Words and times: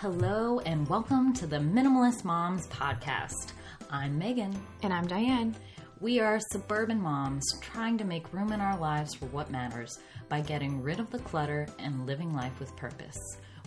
Hello, 0.00 0.60
and 0.60 0.88
welcome 0.88 1.34
to 1.34 1.46
the 1.46 1.58
Minimalist 1.58 2.24
Moms 2.24 2.66
Podcast. 2.68 3.52
I'm 3.90 4.16
Megan. 4.16 4.58
And 4.82 4.94
I'm 4.94 5.06
Diane. 5.06 5.54
We 6.00 6.20
are 6.20 6.40
suburban 6.52 6.98
moms 6.98 7.44
trying 7.60 7.98
to 7.98 8.06
make 8.06 8.32
room 8.32 8.50
in 8.50 8.62
our 8.62 8.78
lives 8.78 9.14
for 9.14 9.26
what 9.26 9.50
matters 9.50 9.98
by 10.30 10.40
getting 10.40 10.80
rid 10.80 11.00
of 11.00 11.10
the 11.10 11.18
clutter 11.18 11.66
and 11.78 12.06
living 12.06 12.32
life 12.32 12.58
with 12.58 12.74
purpose. 12.76 13.18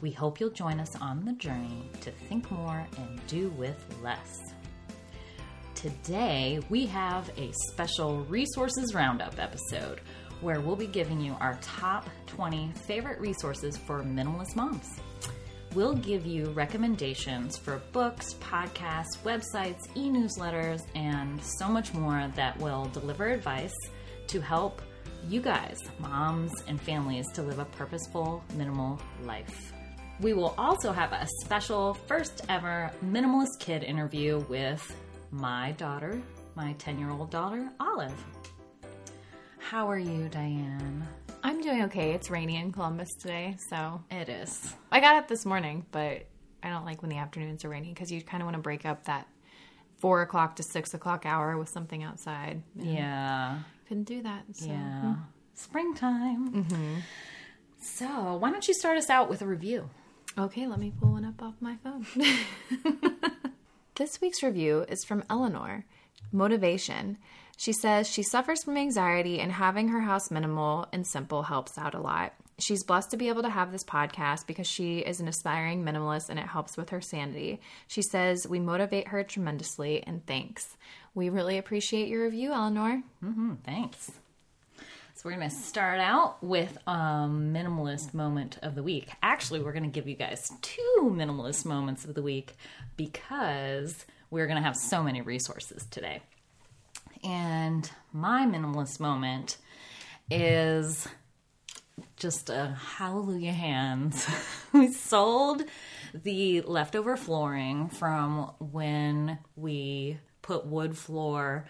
We 0.01 0.09
hope 0.09 0.39
you'll 0.39 0.49
join 0.49 0.79
us 0.79 0.95
on 0.95 1.23
the 1.23 1.33
journey 1.33 1.91
to 2.01 2.09
think 2.09 2.49
more 2.49 2.87
and 2.97 3.27
do 3.27 3.49
with 3.49 3.77
less. 4.01 4.39
Today, 5.75 6.59
we 6.67 6.87
have 6.87 7.29
a 7.37 7.51
special 7.71 8.23
resources 8.23 8.95
roundup 8.95 9.37
episode 9.37 10.01
where 10.41 10.61
we'll 10.61 10.75
be 10.75 10.87
giving 10.87 11.21
you 11.21 11.37
our 11.39 11.59
top 11.61 12.09
20 12.25 12.71
favorite 12.87 13.19
resources 13.19 13.77
for 13.77 14.01
minimalist 14.01 14.55
moms. 14.55 14.99
We'll 15.75 15.95
give 15.95 16.23
you 16.25 16.51
recommendations 16.51 17.57
for 17.57 17.81
books, 17.93 18.35
podcasts, 18.35 19.17
websites, 19.23 19.87
e 19.95 20.07
newsletters, 20.07 20.81
and 20.93 21.41
so 21.43 21.67
much 21.67 21.95
more 21.95 22.31
that 22.35 22.59
will 22.59 22.85
deliver 22.93 23.25
advice 23.27 23.73
to 24.27 24.39
help 24.39 24.83
you 25.27 25.41
guys, 25.41 25.79
moms 25.97 26.51
and 26.67 26.79
families, 26.79 27.25
to 27.33 27.41
live 27.41 27.57
a 27.57 27.65
purposeful, 27.65 28.43
minimal 28.55 29.01
life. 29.23 29.73
We 30.21 30.33
will 30.33 30.53
also 30.59 30.91
have 30.91 31.11
a 31.11 31.27
special 31.41 31.95
first 31.95 32.45
ever 32.49 32.91
minimalist 33.03 33.59
kid 33.59 33.81
interview 33.81 34.45
with 34.49 34.95
my 35.31 35.71
daughter, 35.71 36.21
my 36.53 36.73
10 36.73 36.99
year 36.99 37.09
old 37.09 37.31
daughter, 37.31 37.67
Olive. 37.79 38.13
How 39.57 39.89
are 39.89 39.97
you, 39.97 40.29
Diane? 40.29 41.07
I'm 41.43 41.61
doing 41.61 41.83
okay. 41.83 42.11
It's 42.13 42.29
rainy 42.29 42.55
in 42.55 42.71
Columbus 42.71 43.13
today, 43.15 43.57
so 43.69 44.01
It 44.09 44.29
is. 44.29 44.73
I 44.91 44.99
got 45.01 45.15
up 45.17 45.27
this 45.27 45.45
morning, 45.45 45.85
but 45.91 46.25
I 46.63 46.69
don't 46.69 46.85
like 46.85 47.01
when 47.01 47.09
the 47.09 47.17
afternoons 47.17 47.65
are 47.65 47.69
rainy 47.69 47.89
because 47.89 48.11
you 48.11 48.21
kind 48.21 48.41
of 48.41 48.45
want 48.45 48.55
to 48.55 48.61
break 48.61 48.85
up 48.85 49.05
that 49.05 49.27
four 49.99 50.21
o'clock 50.21 50.55
to 50.55 50.63
six 50.63 50.93
o'clock 50.93 51.25
hour 51.25 51.57
with 51.57 51.67
something 51.69 52.01
outside. 52.01 52.63
Yeah. 52.75 53.59
couldn't 53.87 54.05
do 54.05 54.21
that. 54.23 54.43
So. 54.53 54.67
Yeah. 54.67 55.15
Springtime. 55.53 56.53
Mm-hmm. 56.63 56.95
So, 57.81 58.37
why 58.37 58.49
don't 58.49 58.65
you 58.67 58.73
start 58.73 58.97
us 58.97 59.09
out 59.09 59.29
with 59.29 59.41
a 59.41 59.45
review? 59.45 59.89
Okay, 60.37 60.65
let 60.65 60.79
me 60.79 60.93
pull 60.97 61.11
one 61.11 61.25
up 61.25 61.41
off 61.41 61.55
my 61.59 61.75
phone. 61.83 62.05
this 63.95 64.21
week's 64.21 64.41
review 64.41 64.85
is 64.87 65.03
from 65.03 65.23
Eleanor. 65.29 65.85
Motivation. 66.31 67.17
She 67.57 67.71
says 67.73 68.09
she 68.09 68.23
suffers 68.23 68.63
from 68.63 68.77
anxiety 68.77 69.39
and 69.39 69.51
having 69.51 69.89
her 69.89 70.01
house 70.01 70.31
minimal 70.31 70.87
and 70.91 71.05
simple 71.07 71.43
helps 71.43 71.77
out 71.77 71.93
a 71.93 71.99
lot. 72.01 72.33
She's 72.59 72.83
blessed 72.83 73.11
to 73.11 73.17
be 73.17 73.29
able 73.29 73.41
to 73.43 73.49
have 73.49 73.71
this 73.71 73.83
podcast 73.83 74.45
because 74.47 74.67
she 74.67 74.99
is 74.99 75.19
an 75.19 75.27
aspiring 75.27 75.83
minimalist 75.83 76.29
and 76.29 76.37
it 76.39 76.45
helps 76.47 76.77
with 76.77 76.89
her 76.91 77.01
sanity. 77.01 77.59
She 77.87 78.01
says 78.01 78.47
we 78.47 78.59
motivate 78.59 79.07
her 79.09 79.23
tremendously 79.23 80.03
and 80.05 80.25
thanks. 80.25 80.77
We 81.15 81.29
really 81.29 81.57
appreciate 81.57 82.09
your 82.09 82.23
review, 82.23 82.51
Eleanor. 82.53 83.01
hmm 83.21 83.53
thanks. 83.65 84.11
So, 85.15 85.29
we're 85.29 85.35
going 85.35 85.49
to 85.49 85.55
start 85.55 85.99
out 85.99 86.43
with 86.43 86.75
a 86.87 86.91
minimalist 87.29 88.13
moment 88.15 88.57
of 88.63 88.73
the 88.73 88.81
week. 88.81 89.09
Actually, 89.21 89.61
we're 89.61 89.71
going 89.71 89.83
to 89.83 89.89
give 89.89 90.07
you 90.07 90.15
guys 90.15 90.51
two 90.63 90.99
minimalist 91.03 91.65
moments 91.65 92.03
of 92.03 92.15
the 92.15 92.21
week 92.23 92.55
because 92.97 94.05
we're 94.31 94.47
going 94.47 94.57
to 94.57 94.63
have 94.63 94.75
so 94.75 95.03
many 95.03 95.21
resources 95.21 95.85
today. 95.91 96.21
And 97.23 97.89
my 98.11 98.45
minimalist 98.45 98.99
moment 98.99 99.57
is 100.29 101.07
just 102.15 102.49
a 102.49 102.77
hallelujah 102.97 103.51
hands. 103.51 104.27
we 104.73 104.91
sold 104.91 105.63
the 106.13 106.61
leftover 106.61 107.17
flooring 107.17 107.89
from 107.89 108.51
when 108.59 109.39
we 109.55 110.19
put 110.41 110.65
wood 110.65 110.97
floor 110.97 111.65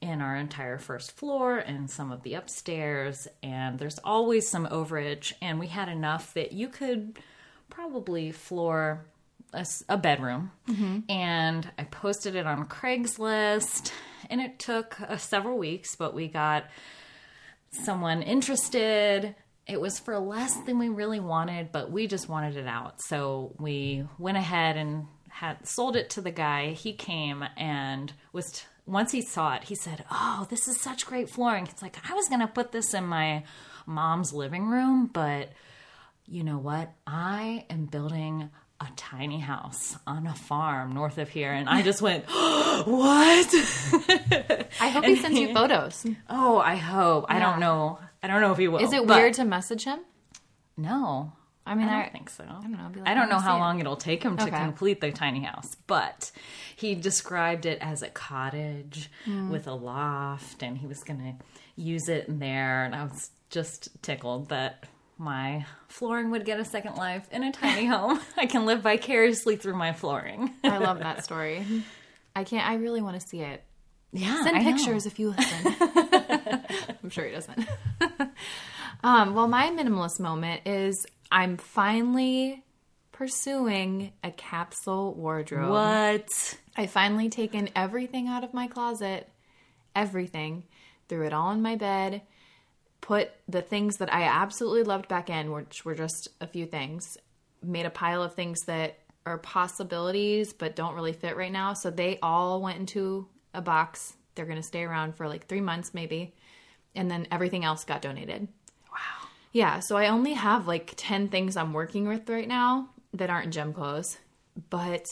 in 0.00 0.20
our 0.22 0.36
entire 0.36 0.78
first 0.78 1.12
floor 1.12 1.58
and 1.58 1.90
some 1.90 2.10
of 2.10 2.22
the 2.22 2.34
upstairs 2.34 3.28
and 3.42 3.78
there's 3.78 3.98
always 4.02 4.48
some 4.48 4.66
overage 4.68 5.34
and 5.42 5.60
we 5.60 5.66
had 5.66 5.90
enough 5.90 6.32
that 6.32 6.52
you 6.52 6.68
could 6.68 7.18
probably 7.68 8.32
floor 8.32 9.04
a, 9.52 9.66
a 9.88 9.96
bedroom 9.96 10.50
and 11.08 11.70
i 11.78 11.84
posted 11.84 12.34
it 12.36 12.46
on 12.46 12.66
craigslist 12.66 13.90
and 14.28 14.40
it 14.40 14.58
took 14.58 15.00
uh, 15.00 15.16
several 15.16 15.58
weeks 15.58 15.96
but 15.96 16.14
we 16.14 16.28
got 16.28 16.64
someone 17.70 18.22
interested. 18.22 19.34
It 19.66 19.80
was 19.80 19.98
for 19.98 20.18
less 20.18 20.56
than 20.64 20.78
we 20.78 20.88
really 20.88 21.20
wanted, 21.20 21.70
but 21.72 21.90
we 21.90 22.06
just 22.06 22.28
wanted 22.28 22.56
it 22.56 22.66
out. 22.66 23.00
So 23.00 23.54
we 23.58 24.04
went 24.18 24.36
ahead 24.36 24.76
and 24.76 25.06
had 25.28 25.66
sold 25.66 25.96
it 25.96 26.10
to 26.10 26.20
the 26.20 26.30
guy. 26.32 26.72
He 26.72 26.92
came 26.92 27.44
and 27.56 28.12
was 28.32 28.50
t- 28.50 28.62
once 28.86 29.12
he 29.12 29.22
saw 29.22 29.54
it, 29.54 29.64
he 29.64 29.76
said, 29.76 30.04
"Oh, 30.10 30.46
this 30.50 30.66
is 30.66 30.80
such 30.80 31.06
great 31.06 31.30
flooring." 31.30 31.66
It's 31.68 31.82
like 31.82 31.96
I 32.10 32.14
was 32.14 32.28
going 32.28 32.40
to 32.40 32.48
put 32.48 32.72
this 32.72 32.92
in 32.94 33.04
my 33.04 33.44
mom's 33.86 34.32
living 34.32 34.66
room, 34.66 35.06
but 35.12 35.52
you 36.26 36.42
know 36.42 36.58
what? 36.58 36.92
I 37.06 37.66
am 37.70 37.86
building 37.86 38.50
a 38.80 38.88
tiny 38.96 39.38
house 39.40 39.96
on 40.06 40.26
a 40.26 40.34
farm 40.34 40.94
north 40.94 41.18
of 41.18 41.28
here 41.28 41.52
and 41.52 41.68
I 41.68 41.82
just 41.82 42.00
went, 42.00 42.24
"What?" 42.28 43.54
I 44.80 44.88
hope 44.92 45.04
he 45.04 45.16
sends 45.16 45.38
you 45.38 45.52
photos. 45.54 46.06
Oh, 46.28 46.58
I 46.58 46.76
hope. 46.76 47.26
I 47.28 47.38
don't 47.38 47.60
know. 47.60 47.98
I 48.22 48.26
don't 48.26 48.40
know 48.40 48.52
if 48.52 48.58
he 48.58 48.68
will. 48.68 48.78
Is 48.80 48.92
it 48.92 49.06
but- 49.06 49.16
weird 49.16 49.34
to 49.34 49.44
message 49.44 49.84
him? 49.84 50.00
No. 50.76 51.32
I 51.66 51.74
mean, 51.74 51.88
I 51.88 51.98
I, 51.98 52.02
don't 52.04 52.12
think 52.12 52.30
so. 52.30 52.42
I 52.44 52.52
don't 52.62 52.72
know, 52.72 52.90
like, 52.96 53.06
I 53.08 53.14
don't 53.14 53.28
know 53.28 53.38
how 53.38 53.52
see 53.52 53.56
it. 53.56 53.60
long 53.60 53.80
it'll 53.80 53.96
take 53.96 54.22
him 54.24 54.36
to 54.38 54.44
Okay. 54.46 54.56
complete 54.58 55.00
the 55.00 55.12
tiny 55.12 55.40
house, 55.44 55.76
but 55.86 56.32
he 56.74 56.94
described 56.94 57.66
it 57.66 57.78
as 57.82 58.02
a 58.02 58.08
cottage 58.08 59.10
Hmm. 59.26 59.50
with 59.50 59.68
a 59.68 59.74
loft, 59.74 60.62
and 60.62 60.78
he 60.78 60.86
was 60.86 61.04
going 61.04 61.20
to 61.20 61.34
use 61.80 62.08
it 62.08 62.28
in 62.28 62.38
there. 62.38 62.84
And 62.84 62.94
I 62.94 63.04
was 63.04 63.30
just 63.50 64.02
tickled 64.02 64.48
that 64.48 64.84
my 65.20 65.66
flooring 65.88 66.30
would 66.30 66.46
get 66.46 66.58
a 66.58 66.64
second 66.64 66.94
life 66.96 67.28
in 67.30 67.42
a 67.44 67.52
tiny 67.52 67.84
home. 67.84 68.18
I 68.38 68.46
can 68.46 68.64
live 68.64 68.80
vicariously 68.80 69.56
through 69.56 69.76
my 69.76 69.92
flooring. 69.92 70.50
I 70.64 70.78
love 70.78 71.00
that 71.00 71.24
story. 71.24 71.64
I 72.34 72.44
can't. 72.44 72.66
I 72.66 72.76
really 72.76 73.02
want 73.02 73.20
to 73.20 73.28
see 73.28 73.40
it. 73.40 73.62
yeah, 74.12 74.42
Send 74.42 74.56
I 74.56 74.62
know. 74.62 74.72
pictures 74.72 75.04
if 75.04 75.18
you 75.18 75.34
listen. 75.36 75.74
I'm 77.04 77.10
sure 77.10 77.26
he 77.26 77.32
doesn't. 77.32 77.68
um, 79.04 79.34
well, 79.34 79.46
my 79.46 79.68
minimalist 79.70 80.20
moment 80.20 80.62
is 80.64 81.06
I'm 81.30 81.58
finally 81.58 82.64
pursuing 83.12 84.12
a 84.24 84.30
capsule 84.30 85.12
wardrobe. 85.14 85.68
What? 85.70 86.58
I 86.78 86.86
finally 86.86 87.28
taken 87.28 87.68
everything 87.76 88.26
out 88.26 88.42
of 88.42 88.54
my 88.54 88.68
closet, 88.68 89.28
everything, 89.94 90.64
threw 91.10 91.26
it 91.26 91.34
all 91.34 91.50
in 91.50 91.60
my 91.60 91.76
bed, 91.76 92.22
put 93.10 93.32
the 93.48 93.60
things 93.60 93.96
that 93.96 94.14
I 94.14 94.22
absolutely 94.22 94.84
loved 94.84 95.08
back 95.08 95.28
in, 95.28 95.50
which 95.50 95.84
were 95.84 95.96
just 95.96 96.28
a 96.40 96.46
few 96.46 96.64
things, 96.64 97.18
made 97.60 97.84
a 97.84 97.90
pile 97.90 98.22
of 98.22 98.34
things 98.34 98.60
that 98.66 99.00
are 99.26 99.36
possibilities 99.36 100.52
but 100.52 100.76
don't 100.76 100.94
really 100.94 101.12
fit 101.12 101.36
right 101.36 101.50
now. 101.50 101.74
So 101.74 101.90
they 101.90 102.20
all 102.22 102.62
went 102.62 102.78
into 102.78 103.26
a 103.52 103.60
box. 103.60 104.14
They're 104.36 104.44
going 104.46 104.60
to 104.60 104.62
stay 104.62 104.84
around 104.84 105.16
for 105.16 105.26
like 105.26 105.48
three 105.48 105.60
months 105.60 105.92
maybe. 105.92 106.36
And 106.94 107.10
then 107.10 107.26
everything 107.32 107.64
else 107.64 107.84
got 107.84 108.00
donated. 108.00 108.46
Wow. 108.92 109.28
Yeah, 109.50 109.80
so 109.80 109.96
I 109.96 110.06
only 110.06 110.34
have 110.34 110.68
like 110.68 110.94
10 110.96 111.30
things 111.30 111.56
I'm 111.56 111.72
working 111.72 112.06
with 112.06 112.30
right 112.30 112.46
now 112.46 112.90
that 113.14 113.28
aren't 113.28 113.52
gym 113.52 113.72
clothes, 113.72 114.18
but 114.70 115.08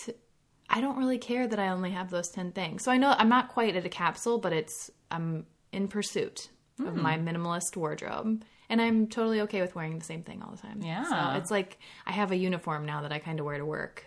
I 0.71 0.81
don't 0.81 0.99
really 0.99 1.19
care 1.19 1.49
that 1.49 1.59
I 1.59 1.71
only 1.71 1.91
have 1.91 2.11
those 2.11 2.29
10 2.29 2.53
things. 2.53 2.85
So 2.85 2.93
I 2.93 2.97
know 2.97 3.17
I'm 3.19 3.29
not 3.29 3.49
quite 3.49 3.75
at 3.75 3.85
a 3.85 3.89
capsule, 3.89 4.39
but 4.39 4.53
it's 4.53 4.89
I'm 5.11 5.47
in 5.73 5.89
pursuit 5.89 6.51
of 6.81 6.95
hmm. 6.95 7.03
my 7.03 7.19
minimalist 7.19 7.77
wardrobe. 7.77 8.45
And 8.71 8.83
I'm 8.83 9.07
totally 9.07 9.41
okay 9.43 9.63
with 9.63 9.75
wearing 9.75 9.99
the 9.99 10.05
same 10.05 10.23
thing 10.23 10.43
all 10.43 10.51
the 10.51 10.59
time. 10.59 10.83
Yeah. 10.83 11.05
So 11.05 11.39
it's 11.39 11.51
like 11.51 11.79
I 12.07 12.13
have 12.13 12.33
a 12.33 12.37
uniform 12.37 12.85
now 12.85 13.03
that 13.03 13.13
I 13.13 13.19
kind 13.19 13.41
of 13.41 13.47
wear 13.47 13.57
to 13.59 13.65
work. 13.65 14.05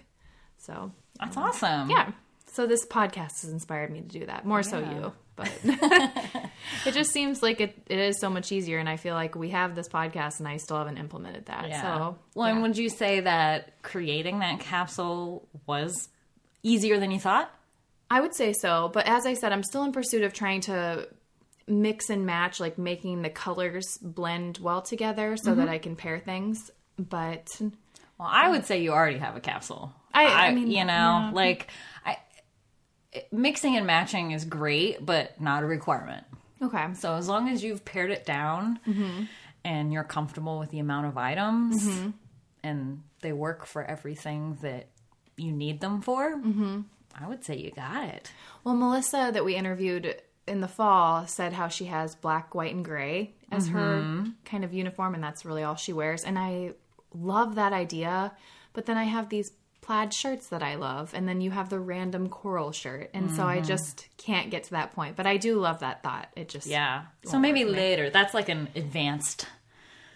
So, 0.57 0.91
That's 1.19 1.35
awesome. 1.35 1.89
yeah. 1.89 2.11
So 2.51 2.67
this 2.67 2.85
podcast 2.85 3.41
has 3.41 3.49
inspired 3.49 3.89
me 3.89 4.01
to 4.01 4.07
do 4.07 4.25
that. 4.27 4.45
More 4.45 4.61
so 4.61 4.79
you, 4.79 5.13
but 5.35 5.49
it 5.63 6.93
just 6.93 7.11
seems 7.11 7.41
like 7.41 7.61
it, 7.61 7.75
it 7.87 7.97
is 7.97 8.19
so 8.19 8.29
much 8.29 8.51
easier. 8.51 8.77
And 8.77 8.87
I 8.87 8.97
feel 8.97 9.15
like 9.15 9.35
we 9.35 9.49
have 9.49 9.73
this 9.73 9.87
podcast 9.87 10.39
and 10.39 10.47
I 10.47 10.57
still 10.57 10.77
haven't 10.77 10.97
implemented 10.97 11.47
that. 11.47 11.69
Yeah. 11.69 11.81
So, 11.81 12.17
well, 12.35 12.47
and 12.47 12.61
would 12.61 12.77
you 12.77 12.89
say 12.89 13.21
that 13.21 13.81
creating 13.81 14.39
that 14.39 14.59
capsule 14.59 15.47
was 15.65 16.09
easier 16.61 16.99
than 16.99 17.09
you 17.09 17.19
thought? 17.19 17.51
I 18.11 18.19
would 18.19 18.35
say 18.35 18.51
so. 18.53 18.91
But 18.93 19.07
as 19.07 19.25
I 19.25 19.33
said, 19.33 19.53
I'm 19.53 19.63
still 19.63 19.83
in 19.83 19.93
pursuit 19.93 20.23
of 20.23 20.33
trying 20.33 20.61
to 20.61 21.07
mix 21.67 22.09
and 22.09 22.25
match, 22.25 22.59
like 22.59 22.77
making 22.77 23.21
the 23.21 23.29
colors 23.29 23.97
blend 24.01 24.57
well 24.59 24.81
together 24.81 25.37
so 25.37 25.55
that 25.55 25.63
mm-hmm. 25.63 25.71
I 25.71 25.77
can 25.77 25.95
pair 25.95 26.19
things. 26.19 26.71
But 26.97 27.49
Well, 27.59 28.29
I 28.29 28.49
would 28.49 28.65
say 28.65 28.81
you 28.81 28.91
already 28.91 29.17
have 29.19 29.35
a 29.35 29.39
capsule. 29.39 29.93
I- 30.13 30.47
I 30.47 30.53
mean, 30.53 30.69
you 30.69 30.83
know, 30.83 31.29
yeah. 31.29 31.31
like 31.33 31.71
I, 32.05 32.17
mixing 33.31 33.77
and 33.77 33.85
matching 33.85 34.31
is 34.31 34.45
great, 34.45 35.05
but 35.05 35.39
not 35.39 35.63
a 35.63 35.65
requirement. 35.65 36.25
okay. 36.61 36.93
So 36.93 37.15
as 37.15 37.27
long 37.27 37.49
as 37.49 37.63
you've 37.63 37.85
pared 37.85 38.11
it 38.11 38.25
down 38.25 38.79
mm-hmm. 38.87 39.23
and 39.63 39.91
you're 39.93 40.03
comfortable 40.03 40.59
with 40.59 40.69
the 40.69 40.79
amount 40.79 41.07
of 41.07 41.17
items, 41.17 41.83
mm-hmm. 41.83 42.09
and 42.63 43.03
they 43.21 43.33
work 43.33 43.65
for 43.65 43.83
everything 43.83 44.57
that 44.61 44.87
you 45.37 45.51
need 45.51 45.81
them 45.81 46.01
for, 46.01 46.35
mm-hmm. 46.35 46.81
I 47.19 47.27
would 47.27 47.43
say 47.43 47.57
you 47.57 47.71
got 47.71 48.05
it. 48.09 48.31
Well, 48.63 48.75
Melissa, 48.75 49.31
that 49.33 49.43
we 49.43 49.55
interviewed 49.55 50.21
in 50.51 50.61
the 50.61 50.67
fall, 50.67 51.25
said 51.27 51.53
how 51.53 51.67
she 51.67 51.85
has 51.85 52.13
black, 52.15 52.53
white, 52.53 52.75
and 52.75 52.85
gray 52.85 53.33
as 53.51 53.67
her 53.69 54.01
mm-hmm. 54.01 54.29
kind 54.45 54.63
of 54.63 54.73
uniform, 54.73 55.15
and 55.15 55.23
that's 55.23 55.45
really 55.45 55.63
all 55.63 55.75
she 55.75 55.93
wears. 55.93 56.23
And 56.23 56.37
I 56.37 56.73
love 57.13 57.55
that 57.55 57.73
idea. 57.73 58.33
But 58.73 58.85
then 58.85 58.97
I 58.97 59.05
have 59.05 59.29
these 59.29 59.51
plaid 59.81 60.13
shirts 60.13 60.47
that 60.47 60.61
I 60.63 60.75
love, 60.75 61.13
and 61.13 61.27
then 61.27 61.41
you 61.41 61.51
have 61.51 61.69
the 61.69 61.79
random 61.79 62.29
coral 62.29 62.71
shirt. 62.71 63.09
And 63.13 63.31
so 63.31 63.45
I 63.45 63.57
mm-hmm. 63.57 63.65
just 63.65 64.07
can't 64.17 64.49
get 64.49 64.65
to 64.65 64.71
that 64.71 64.93
point. 64.93 65.15
But 65.15 65.27
I 65.27 65.37
do 65.37 65.59
love 65.59 65.79
that 65.79 66.03
thought. 66.03 66.29
It 66.35 66.49
just, 66.49 66.67
Yeah. 66.67 67.03
So 67.25 67.39
maybe 67.39 67.65
later. 67.65 68.09
That's 68.09 68.33
like 68.33 68.49
an 68.49 68.69
advanced. 68.75 69.47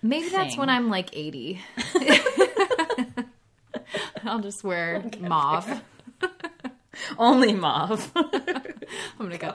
maybe 0.02 0.30
that's 0.30 0.58
when 0.58 0.70
I'm 0.70 0.90
like 0.90 1.10
80. 1.14 1.60
I'll 4.24 4.40
just 4.40 4.64
wear 4.64 5.04
mauve. 5.20 5.82
Only 7.18 7.54
mauve. 7.54 8.12
I'm 8.16 9.30
gonna 9.30 9.38
go. 9.38 9.54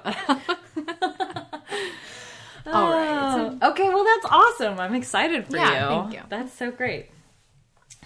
All 2.72 2.90
right. 2.92 3.58
Oh, 3.62 3.70
okay, 3.70 3.88
well 3.88 4.04
that's 4.04 4.26
awesome. 4.26 4.78
I'm 4.80 4.94
excited 4.94 5.46
for 5.46 5.56
Yeah, 5.56 5.72
you. 5.82 5.88
thank 6.02 6.14
you. 6.14 6.22
That's 6.28 6.52
so 6.52 6.70
great. 6.70 7.10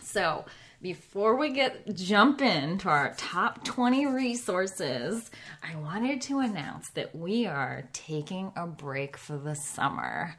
So, 0.02 0.44
before 0.82 1.36
we 1.36 1.50
get 1.50 1.94
jump 1.96 2.40
into 2.42 2.88
our 2.88 3.14
top 3.16 3.64
20 3.64 4.06
resources, 4.06 5.30
I 5.62 5.76
wanted 5.76 6.20
to 6.22 6.40
announce 6.40 6.90
that 6.90 7.14
we 7.16 7.46
are 7.46 7.88
taking 7.92 8.52
a 8.56 8.66
break 8.66 9.16
for 9.16 9.36
the 9.38 9.54
summer. 9.54 10.36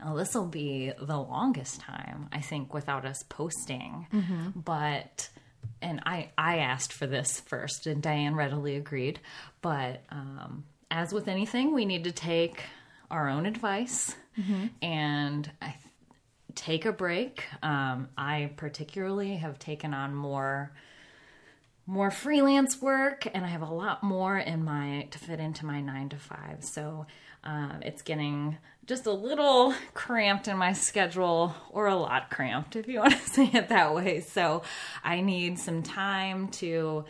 Now, 0.00 0.14
this 0.14 0.34
will 0.34 0.46
be 0.46 0.92
the 1.00 1.18
longest 1.18 1.80
time, 1.80 2.28
I 2.32 2.40
think, 2.40 2.72
without 2.72 3.04
us 3.04 3.24
posting. 3.28 4.06
But 4.54 5.28
and 5.82 6.00
I 6.06 6.30
I 6.38 6.58
asked 6.58 6.92
for 6.92 7.06
this 7.08 7.40
first, 7.40 7.86
and 7.88 8.00
Diane 8.00 8.34
readily 8.36 8.76
agreed. 8.76 9.18
But 9.60 10.02
um, 10.10 10.64
as 10.90 11.12
with 11.12 11.26
anything, 11.26 11.74
we 11.74 11.84
need 11.84 12.04
to 12.04 12.12
take 12.12 12.62
our 13.10 13.28
own 13.28 13.46
advice, 13.46 14.14
and 14.82 15.50
I 15.60 15.74
take 16.54 16.84
a 16.84 16.92
break. 16.92 17.44
Um, 17.62 18.08
I 18.16 18.52
particularly 18.56 19.36
have 19.36 19.58
taken 19.58 19.94
on 19.94 20.14
more 20.14 20.72
more 21.86 22.10
freelance 22.10 22.82
work 22.82 23.26
and 23.32 23.46
I 23.46 23.48
have 23.48 23.62
a 23.62 23.72
lot 23.72 24.02
more 24.02 24.36
in 24.36 24.62
my 24.62 25.08
to 25.10 25.18
fit 25.18 25.40
into 25.40 25.64
my 25.64 25.80
nine 25.80 26.10
to 26.10 26.16
five. 26.16 26.62
So 26.62 27.06
um, 27.44 27.78
it's 27.82 28.02
getting 28.02 28.58
just 28.84 29.06
a 29.06 29.12
little 29.12 29.72
cramped 29.94 30.48
in 30.48 30.58
my 30.58 30.74
schedule 30.74 31.54
or 31.70 31.86
a 31.86 31.96
lot 31.96 32.28
cramped 32.28 32.76
if 32.76 32.88
you 32.88 32.98
want 33.00 33.14
to 33.14 33.30
say 33.30 33.50
it 33.54 33.70
that 33.70 33.94
way. 33.94 34.20
So 34.20 34.62
I 35.02 35.22
need 35.22 35.58
some 35.58 35.82
time 35.82 36.48
to 36.48 37.06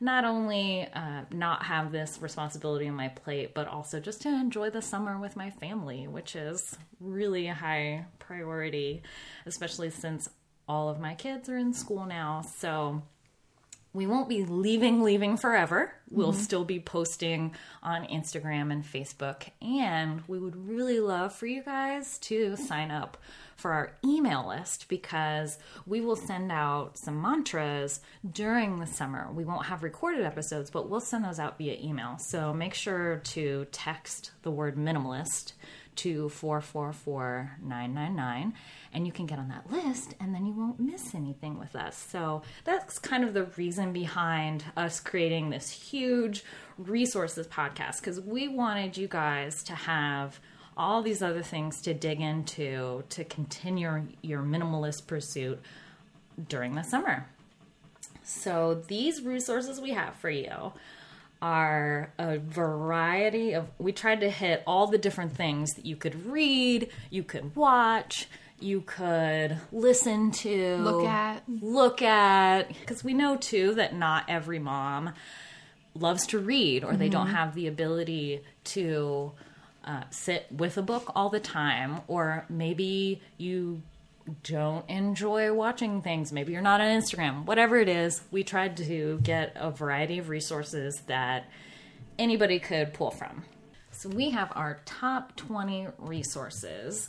not 0.00 0.24
only 0.24 0.88
uh, 0.94 1.22
not 1.30 1.64
have 1.64 1.92
this 1.92 2.18
responsibility 2.20 2.88
on 2.88 2.94
my 2.94 3.08
plate, 3.08 3.54
but 3.54 3.68
also 3.68 4.00
just 4.00 4.22
to 4.22 4.28
enjoy 4.28 4.70
the 4.70 4.80
summer 4.80 5.18
with 5.18 5.36
my 5.36 5.50
family, 5.50 6.08
which 6.08 6.34
is 6.34 6.76
really 7.00 7.48
a 7.48 7.54
high 7.54 8.06
priority, 8.18 9.02
especially 9.44 9.90
since 9.90 10.28
all 10.66 10.88
of 10.88 10.98
my 10.98 11.14
kids 11.14 11.48
are 11.48 11.58
in 11.58 11.74
school 11.74 12.06
now. 12.06 12.42
So 12.56 13.02
we 13.92 14.06
won't 14.06 14.28
be 14.28 14.44
leaving 14.44 15.02
leaving 15.02 15.36
forever 15.36 15.92
we'll 16.10 16.32
still 16.32 16.64
be 16.64 16.78
posting 16.78 17.54
on 17.82 18.04
instagram 18.06 18.70
and 18.70 18.84
facebook 18.84 19.48
and 19.60 20.22
we 20.28 20.38
would 20.38 20.68
really 20.68 21.00
love 21.00 21.32
for 21.32 21.46
you 21.46 21.62
guys 21.62 22.18
to 22.18 22.56
sign 22.56 22.90
up 22.90 23.16
for 23.60 23.72
our 23.72 23.92
email 24.04 24.48
list 24.48 24.88
because 24.88 25.58
we 25.86 26.00
will 26.00 26.16
send 26.16 26.50
out 26.50 26.98
some 26.98 27.20
mantras 27.20 28.00
during 28.32 28.80
the 28.80 28.86
summer 28.86 29.30
we 29.32 29.44
won't 29.44 29.66
have 29.66 29.82
recorded 29.82 30.24
episodes 30.24 30.70
but 30.70 30.88
we'll 30.88 31.00
send 31.00 31.24
those 31.24 31.38
out 31.38 31.58
via 31.58 31.76
email 31.80 32.16
so 32.18 32.52
make 32.52 32.74
sure 32.74 33.20
to 33.24 33.66
text 33.70 34.32
the 34.42 34.50
word 34.50 34.76
minimalist 34.76 35.52
to 35.96 36.28
444999 36.30 38.54
and 38.92 39.06
you 39.06 39.12
can 39.12 39.26
get 39.26 39.38
on 39.38 39.48
that 39.48 39.70
list 39.70 40.14
and 40.18 40.34
then 40.34 40.46
you 40.46 40.54
won't 40.54 40.80
miss 40.80 41.14
anything 41.14 41.58
with 41.58 41.76
us. 41.76 42.06
So 42.10 42.40
that's 42.64 42.98
kind 42.98 43.22
of 43.22 43.34
the 43.34 43.44
reason 43.44 43.92
behind 43.92 44.64
us 44.76 44.98
creating 44.98 45.50
this 45.50 45.70
huge 45.70 46.42
resources 46.78 47.46
podcast 47.46 48.00
because 48.00 48.20
we 48.20 48.48
wanted 48.48 48.96
you 48.96 49.06
guys 49.08 49.62
to 49.64 49.74
have 49.74 50.40
all 50.80 51.02
these 51.02 51.20
other 51.20 51.42
things 51.42 51.82
to 51.82 51.92
dig 51.92 52.22
into 52.22 53.04
to 53.10 53.22
continue 53.22 54.06
your 54.22 54.42
minimalist 54.42 55.06
pursuit 55.06 55.60
during 56.48 56.74
the 56.74 56.82
summer. 56.82 57.26
So 58.24 58.82
these 58.88 59.20
resources 59.22 59.78
we 59.78 59.90
have 59.90 60.14
for 60.14 60.30
you 60.30 60.72
are 61.42 62.12
a 62.18 62.38
variety 62.38 63.52
of 63.52 63.68
we 63.78 63.92
tried 63.92 64.20
to 64.20 64.30
hit 64.30 64.62
all 64.66 64.86
the 64.86 64.96
different 64.96 65.36
things 65.36 65.74
that 65.74 65.84
you 65.84 65.96
could 65.96 66.24
read, 66.26 66.88
you 67.10 67.24
could 67.24 67.54
watch, 67.54 68.26
you 68.58 68.80
could 68.80 69.58
listen 69.72 70.30
to, 70.30 70.76
Look 70.78 71.04
at. 71.04 71.42
look 71.46 72.00
at 72.00 72.68
because 72.68 73.04
we 73.04 73.12
know 73.12 73.36
too 73.36 73.74
that 73.74 73.94
not 73.94 74.24
every 74.28 74.58
mom 74.58 75.12
loves 75.94 76.26
to 76.28 76.38
read 76.38 76.84
or 76.84 76.96
they 76.96 77.10
don't 77.10 77.26
mm-hmm. 77.26 77.36
have 77.36 77.54
the 77.54 77.66
ability 77.66 78.42
to 78.64 79.32
uh, 79.84 80.02
sit 80.10 80.46
with 80.50 80.76
a 80.76 80.82
book 80.82 81.10
all 81.14 81.28
the 81.28 81.40
time 81.40 82.00
or 82.08 82.44
maybe 82.48 83.20
you 83.38 83.82
don't 84.42 84.88
enjoy 84.88 85.52
watching 85.52 86.02
things 86.02 86.32
maybe 86.32 86.52
you're 86.52 86.62
not 86.62 86.80
on 86.80 86.86
instagram 86.86 87.44
whatever 87.46 87.76
it 87.76 87.88
is 87.88 88.22
we 88.30 88.44
tried 88.44 88.76
to 88.76 89.18
get 89.22 89.52
a 89.56 89.70
variety 89.70 90.18
of 90.18 90.28
resources 90.28 91.00
that 91.06 91.48
anybody 92.18 92.58
could 92.58 92.92
pull 92.92 93.10
from 93.10 93.42
so 93.90 94.08
we 94.08 94.30
have 94.30 94.52
our 94.54 94.80
top 94.84 95.34
20 95.36 95.88
resources 95.98 97.08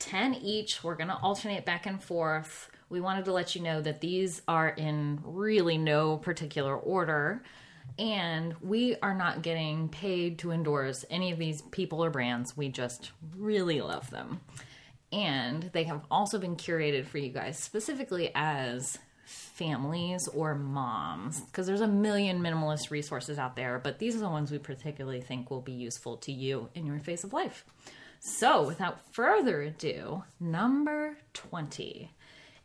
10 0.00 0.34
each. 0.34 0.82
We're 0.82 0.96
going 0.96 1.08
to 1.08 1.16
alternate 1.16 1.64
back 1.64 1.86
and 1.86 2.02
forth. 2.02 2.70
We 2.88 3.00
wanted 3.00 3.26
to 3.26 3.32
let 3.32 3.54
you 3.54 3.62
know 3.62 3.80
that 3.82 4.00
these 4.00 4.42
are 4.48 4.70
in 4.70 5.20
really 5.22 5.78
no 5.78 6.16
particular 6.16 6.76
order. 6.76 7.42
And 7.98 8.54
we 8.62 8.96
are 9.02 9.14
not 9.14 9.42
getting 9.42 9.88
paid 9.88 10.38
to 10.40 10.50
endorse 10.50 11.04
any 11.10 11.32
of 11.32 11.38
these 11.38 11.62
people 11.70 12.02
or 12.04 12.10
brands. 12.10 12.56
We 12.56 12.68
just 12.68 13.12
really 13.36 13.80
love 13.80 14.10
them. 14.10 14.40
And 15.12 15.64
they 15.72 15.84
have 15.84 16.02
also 16.10 16.38
been 16.38 16.56
curated 16.56 17.06
for 17.06 17.18
you 17.18 17.30
guys 17.30 17.58
specifically 17.58 18.30
as 18.34 18.98
families 19.24 20.26
or 20.28 20.54
moms 20.54 21.40
because 21.40 21.66
there's 21.66 21.80
a 21.80 21.88
million 21.88 22.40
minimalist 22.40 22.90
resources 22.90 23.38
out 23.38 23.56
there, 23.56 23.78
but 23.78 23.98
these 23.98 24.16
are 24.16 24.20
the 24.20 24.28
ones 24.28 24.50
we 24.50 24.58
particularly 24.58 25.20
think 25.20 25.50
will 25.50 25.60
be 25.60 25.72
useful 25.72 26.16
to 26.16 26.32
you 26.32 26.68
in 26.74 26.86
your 26.86 26.98
phase 26.98 27.24
of 27.24 27.32
life. 27.32 27.64
So, 28.20 28.66
without 28.66 29.00
further 29.12 29.62
ado, 29.62 30.24
number 30.38 31.16
20 31.32 32.10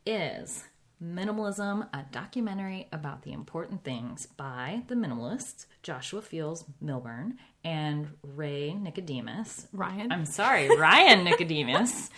is 0.06 0.64
Minimalism, 1.04 1.88
a 1.94 2.06
documentary 2.12 2.88
about 2.92 3.24
the 3.24 3.34
important 3.34 3.84
things 3.84 4.26
by 4.26 4.84
the 4.88 4.96
minimalists 4.96 5.66
Joshua 5.84 6.22
Fields 6.22 6.64
Millburn 6.84 7.34
and 7.64 8.08
Ray 8.24 8.74
Nicodemus. 8.74 9.68
Ryan. 9.74 10.12
I'm 10.12 10.26
sorry, 10.26 10.70
Ryan 10.70 11.24
Nicodemus. 11.26 12.10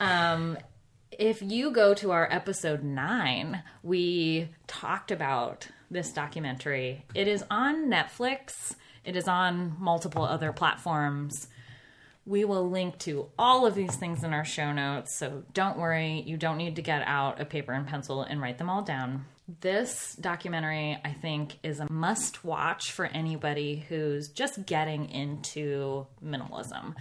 Um, 0.00 0.56
if 1.10 1.42
you 1.42 1.70
go 1.70 1.94
to 1.94 2.12
our 2.12 2.26
episode 2.32 2.82
nine, 2.82 3.62
we 3.82 4.48
talked 4.66 5.10
about 5.10 5.68
this 5.90 6.12
documentary. 6.12 7.04
It 7.14 7.28
is 7.28 7.44
on 7.50 7.90
Netflix, 7.90 8.74
it 9.04 9.16
is 9.16 9.28
on 9.28 9.76
multiple 9.78 10.24
other 10.24 10.52
platforms. 10.52 11.48
We 12.28 12.44
will 12.44 12.68
link 12.68 12.98
to 13.00 13.28
all 13.38 13.64
of 13.64 13.74
these 13.74 13.96
things 13.96 14.22
in 14.22 14.34
our 14.34 14.44
show 14.44 14.70
notes, 14.70 15.16
so 15.16 15.44
don't 15.54 15.78
worry, 15.78 16.22
you 16.26 16.36
don't 16.36 16.58
need 16.58 16.76
to 16.76 16.82
get 16.82 17.02
out 17.06 17.40
a 17.40 17.46
paper 17.46 17.72
and 17.72 17.86
pencil 17.86 18.20
and 18.22 18.38
write 18.38 18.58
them 18.58 18.68
all 18.68 18.82
down. 18.82 19.24
This 19.60 20.14
documentary, 20.20 20.98
I 21.02 21.12
think, 21.14 21.58
is 21.62 21.80
a 21.80 21.90
must 21.90 22.44
watch 22.44 22.92
for 22.92 23.06
anybody 23.06 23.86
who's 23.88 24.28
just 24.28 24.66
getting 24.66 25.08
into 25.08 26.06
minimalism. 26.22 26.94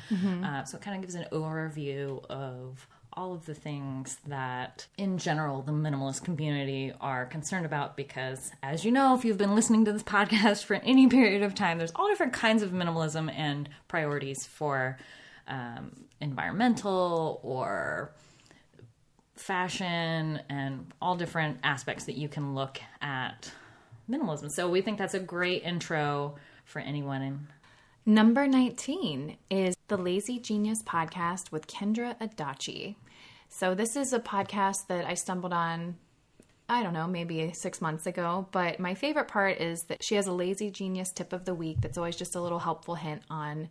Uh, 0.46 0.64
so 0.64 0.78
it 0.78 0.82
kind 0.82 0.96
of 0.96 1.02
gives 1.02 1.16
an 1.16 1.26
overview 1.34 2.24
of 2.30 2.88
all 3.18 3.34
of 3.34 3.46
the 3.48 3.54
things 3.56 4.20
that, 4.28 4.86
in 4.98 5.18
general, 5.18 5.64
the 5.64 5.72
minimalist 5.72 6.24
community 6.24 6.94
are 7.02 7.26
concerned 7.26 7.66
about 7.66 7.98
because, 7.98 8.52
as 8.62 8.86
you 8.86 8.92
know, 8.92 9.16
if 9.16 9.26
you've 9.26 9.40
been 9.40 9.56
listening 9.56 9.84
to 9.86 9.92
this 9.92 10.04
podcast 10.04 10.64
for 10.66 10.76
any 10.76 11.08
period 11.08 11.42
of 11.42 11.56
time, 11.56 11.80
there's 11.80 11.92
all 11.96 12.08
different 12.08 12.32
kinds 12.32 12.62
of 12.62 12.70
minimalism 12.70 13.34
and 13.36 13.68
priorities 13.88 14.46
for 14.46 14.98
um, 15.48 16.06
environmental 16.22 17.40
or 17.42 18.12
fashion 19.36 20.40
and 20.48 20.94
all 21.02 21.16
different 21.16 21.58
aspects 21.64 22.06
that 22.06 22.18
you 22.18 22.30
can 22.30 22.54
look 22.54 22.80
at 23.02 23.52
minimalism. 24.10 24.52
So 24.52 24.70
we 24.70 24.82
think 24.82 25.00
that's 25.00 25.16
a 25.16 25.20
great 25.20 25.64
intro 25.64 26.36
for 26.66 26.80
anyone 26.80 27.22
in 27.24 27.48
Number 28.10 28.48
19 28.48 29.36
is 29.50 29.76
the 29.90 29.98
Lazy 29.98 30.40
Genius 30.40 30.82
podcast 30.82 31.52
with 31.52 31.68
Kendra 31.68 32.18
Adachi. 32.22 32.96
So, 33.50 33.74
this 33.74 33.96
is 33.96 34.14
a 34.14 34.20
podcast 34.20 34.88
that 34.88 35.06
I 35.06 35.14
stumbled 35.14 35.54
on, 35.54 35.98
I 36.70 36.84
don't 36.84 36.94
know, 36.94 37.08
maybe 37.08 37.54
six 37.54 37.82
months 37.82 38.06
ago. 38.06 38.48
But 38.52 38.80
my 38.80 38.94
favorite 38.94 39.28
part 39.28 39.60
is 39.60 39.84
that 39.84 40.04
she 40.04 40.16
has 40.16 40.28
a 40.28 40.34
lazy 40.34 40.70
genius 40.70 41.12
tip 41.12 41.34
of 41.34 41.46
the 41.46 41.56
week 41.56 41.78
that's 41.82 41.98
always 41.98 42.16
just 42.16 42.36
a 42.36 42.42
little 42.42 42.60
helpful 42.60 42.96
hint 42.96 43.24
on 43.30 43.70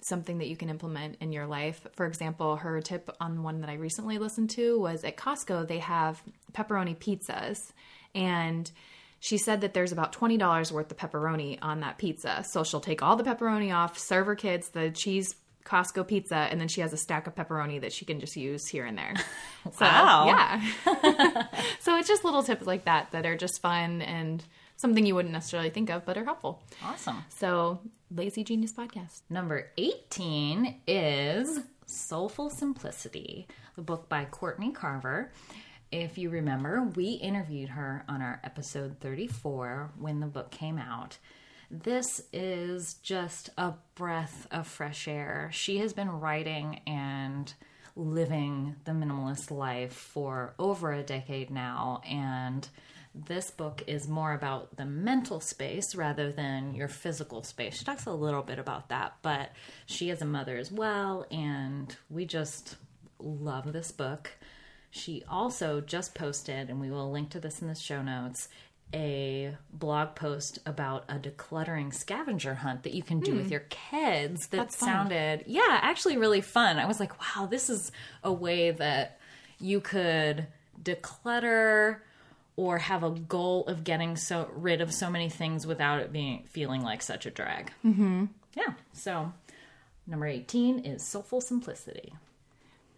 something 0.00 0.38
that 0.38 0.48
you 0.48 0.56
can 0.56 0.68
implement 0.68 1.16
in 1.20 1.32
your 1.32 1.46
life. 1.46 1.86
For 1.94 2.06
example, 2.06 2.56
her 2.56 2.80
tip 2.80 3.10
on 3.20 3.42
one 3.42 3.60
that 3.60 3.70
I 3.70 3.74
recently 3.74 4.18
listened 4.18 4.50
to 4.50 4.78
was 4.78 5.04
at 5.04 5.16
Costco, 5.16 5.66
they 5.66 5.78
have 5.78 6.22
pepperoni 6.52 6.96
pizzas. 6.96 7.72
And 8.14 8.70
she 9.20 9.38
said 9.38 9.62
that 9.62 9.74
there's 9.74 9.92
about 9.92 10.12
$20 10.12 10.72
worth 10.72 10.90
of 10.90 10.96
pepperoni 10.96 11.58
on 11.60 11.80
that 11.80 11.98
pizza. 11.98 12.44
So 12.48 12.62
she'll 12.62 12.80
take 12.80 13.02
all 13.02 13.16
the 13.16 13.24
pepperoni 13.24 13.74
off, 13.74 13.98
serve 13.98 14.26
her 14.26 14.36
kids 14.36 14.68
the 14.70 14.90
cheese 14.90 15.34
Costco 15.68 16.06
pizza, 16.08 16.34
and 16.36 16.58
then 16.60 16.68
she 16.68 16.80
has 16.80 16.92
a 16.92 16.96
stack 16.96 17.26
of 17.26 17.34
pepperoni 17.34 17.80
that 17.82 17.92
she 17.92 18.04
can 18.06 18.20
just 18.20 18.36
use 18.36 18.66
here 18.66 18.86
and 18.86 18.96
there. 18.96 19.14
So, 19.72 19.84
Wow. 19.84 20.26
yeah. 20.26 20.62
so 21.80 21.96
it's 21.98 22.08
just 22.08 22.24
little 22.24 22.42
tips 22.42 22.66
like 22.66 22.86
that 22.86 23.10
that 23.12 23.26
are 23.26 23.36
just 23.36 23.60
fun 23.60 24.00
and 24.00 24.42
something 24.76 25.04
you 25.04 25.14
wouldn't 25.14 25.32
necessarily 25.34 25.68
think 25.68 25.90
of, 25.90 26.06
but 26.06 26.16
are 26.16 26.24
helpful. 26.24 26.62
Awesome. 26.82 27.22
So, 27.28 27.80
Lazy 28.10 28.44
Genius 28.44 28.72
Podcast. 28.72 29.20
Number 29.28 29.66
18 29.76 30.76
is 30.86 31.60
Soulful 31.84 32.48
Simplicity, 32.48 33.46
the 33.76 33.82
book 33.82 34.08
by 34.08 34.24
Courtney 34.24 34.70
Carver. 34.72 35.30
If 35.92 36.16
you 36.16 36.30
remember, 36.30 36.82
we 36.96 37.12
interviewed 37.12 37.70
her 37.70 38.04
on 38.08 38.22
our 38.22 38.40
episode 38.44 38.96
34 39.00 39.90
when 39.98 40.20
the 40.20 40.26
book 40.26 40.50
came 40.50 40.78
out. 40.78 41.18
This 41.70 42.22
is 42.32 42.94
just 42.94 43.50
a 43.58 43.74
breath 43.94 44.46
of 44.50 44.66
fresh 44.66 45.06
air. 45.06 45.50
She 45.52 45.78
has 45.78 45.92
been 45.92 46.08
writing 46.10 46.80
and 46.86 47.52
living 47.94 48.76
the 48.84 48.92
minimalist 48.92 49.50
life 49.50 49.92
for 49.92 50.54
over 50.58 50.92
a 50.92 51.02
decade 51.02 51.50
now, 51.50 52.00
and 52.08 52.66
this 53.14 53.50
book 53.50 53.82
is 53.86 54.08
more 54.08 54.32
about 54.32 54.76
the 54.76 54.86
mental 54.86 55.40
space 55.40 55.94
rather 55.94 56.32
than 56.32 56.74
your 56.74 56.88
physical 56.88 57.42
space. 57.42 57.76
She 57.76 57.84
talks 57.84 58.06
a 58.06 58.12
little 58.12 58.42
bit 58.42 58.58
about 58.58 58.88
that, 58.88 59.16
but 59.20 59.50
she 59.84 60.08
is 60.08 60.22
a 60.22 60.26
mother 60.26 60.56
as 60.56 60.72
well, 60.72 61.26
and 61.30 61.94
we 62.08 62.24
just 62.24 62.76
love 63.18 63.72
this 63.72 63.90
book. 63.92 64.30
She 64.90 65.22
also 65.28 65.80
just 65.80 66.14
posted, 66.14 66.70
and 66.70 66.80
we 66.80 66.90
will 66.90 67.10
link 67.10 67.30
to 67.30 67.40
this 67.40 67.60
in 67.60 67.68
the 67.68 67.74
show 67.74 68.00
notes, 68.00 68.48
a 68.94 69.54
blog 69.72 70.14
post 70.14 70.58
about 70.64 71.04
a 71.08 71.14
decluttering 71.14 71.92
scavenger 71.92 72.54
hunt 72.54 72.84
that 72.84 72.94
you 72.94 73.02
can 73.02 73.20
do 73.20 73.34
with 73.34 73.50
your 73.50 73.64
kids 73.68 74.46
that 74.48 74.56
That's 74.56 74.76
fun. 74.76 74.88
sounded, 74.88 75.44
yeah, 75.46 75.78
actually 75.82 76.16
really 76.16 76.40
fun. 76.40 76.78
I 76.78 76.86
was 76.86 76.98
like, 76.98 77.12
wow, 77.20 77.46
this 77.46 77.68
is 77.68 77.92
a 78.24 78.32
way 78.32 78.70
that 78.70 79.20
you 79.60 79.80
could 79.80 80.46
declutter 80.82 81.98
or 82.56 82.78
have 82.78 83.04
a 83.04 83.10
goal 83.10 83.66
of 83.66 83.84
getting 83.84 84.16
so 84.16 84.48
rid 84.54 84.80
of 84.80 84.92
so 84.92 85.10
many 85.10 85.28
things 85.28 85.66
without 85.66 86.00
it 86.00 86.12
being 86.12 86.44
feeling 86.48 86.82
like 86.82 87.02
such 87.02 87.26
a 87.26 87.30
drag. 87.30 87.70
Mm-hmm. 87.84 88.24
Yeah. 88.56 88.72
So 88.92 89.32
number 90.06 90.26
18 90.26 90.80
is 90.80 91.06
soulful 91.06 91.40
simplicity. 91.40 92.14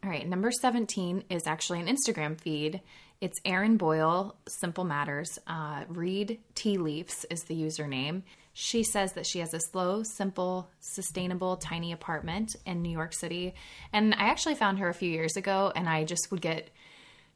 All 0.02 0.08
right, 0.08 0.26
number 0.26 0.50
17 0.50 1.24
is 1.28 1.46
actually 1.46 1.80
an 1.80 1.94
Instagram 1.94 2.40
feed. 2.40 2.80
It's 3.20 3.38
Erin 3.44 3.76
Boyle, 3.76 4.34
Simple 4.48 4.84
Matters. 4.84 5.38
Uh, 5.46 5.84
Read 5.88 6.38
Tea 6.54 6.78
Leaves 6.78 7.26
is 7.28 7.44
the 7.44 7.54
username. 7.54 8.22
She 8.54 8.82
says 8.82 9.12
that 9.12 9.26
she 9.26 9.40
has 9.40 9.52
a 9.52 9.60
slow, 9.60 10.02
simple, 10.02 10.70
sustainable, 10.80 11.58
tiny 11.58 11.92
apartment 11.92 12.56
in 12.64 12.80
New 12.80 12.90
York 12.90 13.12
City. 13.12 13.54
And 13.92 14.14
I 14.14 14.28
actually 14.28 14.54
found 14.54 14.78
her 14.78 14.88
a 14.88 14.94
few 14.94 15.10
years 15.10 15.36
ago, 15.36 15.70
and 15.76 15.86
I 15.86 16.04
just 16.04 16.30
would 16.30 16.40
get 16.40 16.70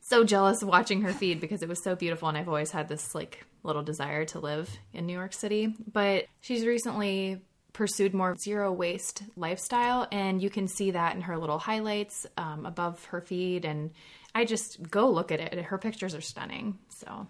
so 0.01 0.25
jealous 0.25 0.65
watching 0.65 1.03
her 1.03 1.13
feed 1.13 1.39
because 1.39 1.63
it 1.63 1.69
was 1.69 1.83
so 1.83 1.95
beautiful 1.95 2.29
and 2.29 2.37
I've 2.37 2.49
always 2.49 2.71
had 2.71 2.89
this 2.89 3.15
like 3.15 3.47
little 3.63 3.83
desire 3.83 4.27
to 4.27 4.39
live 4.39 4.71
in 4.93 5.07
New 5.07 5.15
York 5.15 5.33
City. 5.33 5.75
But 5.91 6.27
she's 6.41 6.67
recently 6.67 7.41
pursued 7.73 8.13
more 8.15 8.37
zero 8.37 8.71
waste 8.71 9.23
lifestyle 9.35 10.07
and 10.13 10.43
you 10.43 10.49
can 10.49 10.69
see 10.69 10.93
that 10.93 11.17
in 11.17 11.23
her 11.23 11.37
little 11.39 11.59
highlights 11.59 12.27
um, 12.37 12.67
above 12.67 13.05
her 13.07 13.21
feed 13.21 13.65
and 13.65 13.91
I 14.35 14.45
just 14.45 14.91
go 14.91 15.09
look 15.11 15.31
at 15.31 15.41
it. 15.41 15.55
Her 15.55 15.79
pictures 15.79 16.15
are 16.15 16.21
stunning. 16.21 16.79
So 16.89 17.27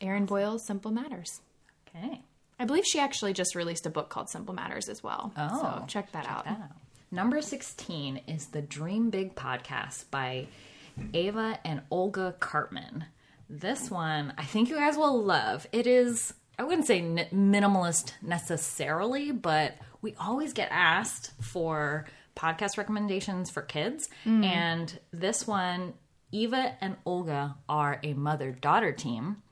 Erin 0.00 0.26
Boyle's 0.26 0.64
Simple 0.64 0.90
Matters. 0.90 1.40
Okay. 1.88 2.22
I 2.58 2.64
believe 2.66 2.84
she 2.86 3.00
actually 3.00 3.32
just 3.32 3.54
released 3.54 3.86
a 3.86 3.90
book 3.90 4.10
called 4.10 4.28
Simple 4.28 4.54
Matters 4.54 4.88
as 4.88 5.02
well. 5.02 5.32
Oh, 5.36 5.60
so 5.80 5.84
check 5.86 6.12
that 6.12 6.26
out. 6.26 6.44
that 6.44 6.60
out. 6.60 6.70
Number 7.10 7.40
16 7.42 8.20
is 8.28 8.46
the 8.46 8.62
Dream 8.62 9.10
Big 9.10 9.34
podcast 9.34 10.04
by 10.10 10.46
Eva 11.12 11.58
and 11.64 11.82
Olga 11.90 12.34
Karpman. 12.38 13.04
This 13.48 13.90
one, 13.90 14.32
I 14.38 14.44
think 14.44 14.68
you 14.68 14.76
guys 14.76 14.96
will 14.96 15.24
love. 15.24 15.66
It 15.72 15.86
is, 15.88 16.34
I 16.58 16.62
wouldn't 16.62 16.86
say 16.86 17.00
n- 17.00 17.26
minimalist 17.34 18.12
necessarily, 18.22 19.32
but 19.32 19.74
we 20.02 20.14
always 20.20 20.52
get 20.52 20.68
asked 20.70 21.32
for 21.40 22.06
podcast 22.36 22.78
recommendations 22.78 23.50
for 23.50 23.62
kids. 23.62 24.08
Mm. 24.24 24.44
And 24.44 25.00
this 25.12 25.46
one, 25.46 25.94
Eva 26.32 26.76
and 26.80 26.96
Olga 27.04 27.56
are 27.68 28.00
a 28.02 28.14
mother 28.14 28.52
daughter 28.52 28.92
team. 28.92 29.42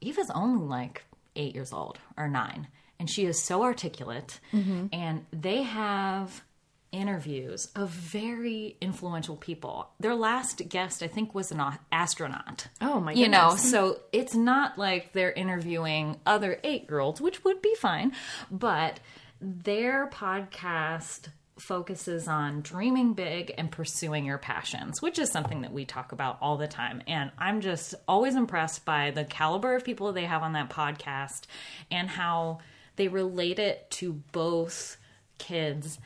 Eva's 0.00 0.30
only 0.34 0.64
like 0.64 1.04
eight 1.36 1.54
years 1.54 1.72
old 1.72 1.98
or 2.16 2.28
nine, 2.28 2.68
and 2.98 3.08
she 3.10 3.26
is 3.26 3.42
so 3.42 3.62
articulate. 3.62 4.40
Mm-hmm. 4.52 4.86
And 4.92 5.26
they 5.32 5.62
have 5.62 6.42
interviews 6.90 7.68
of 7.76 7.90
very 7.90 8.76
influential 8.80 9.36
people. 9.36 9.90
Their 10.00 10.14
last 10.14 10.68
guest, 10.68 11.02
I 11.02 11.06
think, 11.06 11.34
was 11.34 11.52
an 11.52 11.62
astronaut. 11.92 12.68
Oh, 12.80 13.00
my 13.00 13.12
You 13.12 13.28
know, 13.28 13.56
so 13.56 14.00
it's 14.12 14.34
not 14.34 14.78
like 14.78 15.12
they're 15.12 15.32
interviewing 15.32 16.18
other 16.24 16.58
eight 16.64 16.88
year 16.88 17.00
olds, 17.00 17.20
which 17.20 17.44
would 17.44 17.60
be 17.60 17.74
fine, 17.74 18.12
but 18.50 19.00
their 19.40 20.08
podcast 20.08 21.28
focuses 21.60 22.28
on 22.28 22.60
dreaming 22.60 23.14
big 23.14 23.52
and 23.58 23.70
pursuing 23.70 24.24
your 24.24 24.38
passions, 24.38 25.02
which 25.02 25.18
is 25.18 25.30
something 25.30 25.62
that 25.62 25.72
we 25.72 25.84
talk 25.84 26.12
about 26.12 26.38
all 26.40 26.56
the 26.56 26.68
time. 26.68 27.02
And 27.06 27.30
I'm 27.38 27.60
just 27.60 27.94
always 28.06 28.36
impressed 28.36 28.84
by 28.84 29.10
the 29.10 29.24
caliber 29.24 29.74
of 29.74 29.84
people 29.84 30.12
they 30.12 30.24
have 30.24 30.42
on 30.42 30.52
that 30.52 30.70
podcast 30.70 31.46
and 31.90 32.08
how 32.08 32.58
they 32.96 33.08
relate 33.08 33.58
it 33.58 33.90
to 33.92 34.12
both 34.32 34.96
kids 35.38 35.98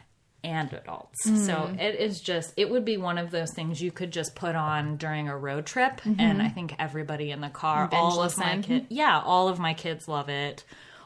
and 0.45 0.73
adults. 0.73 1.27
Mm. 1.27 1.39
So 1.39 1.75
it 1.79 1.97
is 1.97 2.21
just 2.21 2.53
it 2.57 2.69
would 2.71 2.85
be 2.85 2.97
one 2.97 3.19
of 3.19 3.31
those 3.31 3.53
things 3.55 3.81
you 3.81 3.93
could 3.93 4.11
just 4.11 4.35
put 4.35 4.55
on 4.57 4.97
during 4.97 5.29
a 5.29 5.37
road 5.37 5.67
trip 5.67 6.01
and 6.19 6.43
I 6.43 6.49
think 6.49 6.75
everybody 6.79 7.31
in 7.31 7.41
the 7.41 7.49
car 7.49 7.83
Mm-hmm. 7.83 7.91
Binge 7.91 8.03
all 8.03 8.23
of 8.23 8.39
my 8.39 8.59
kids 8.59 8.87
yeah, 8.89 9.21
all 9.25 9.49
of 9.49 9.59
my 9.59 9.75
kids 9.75 10.09
love 10.09 10.29
it. 10.29 10.65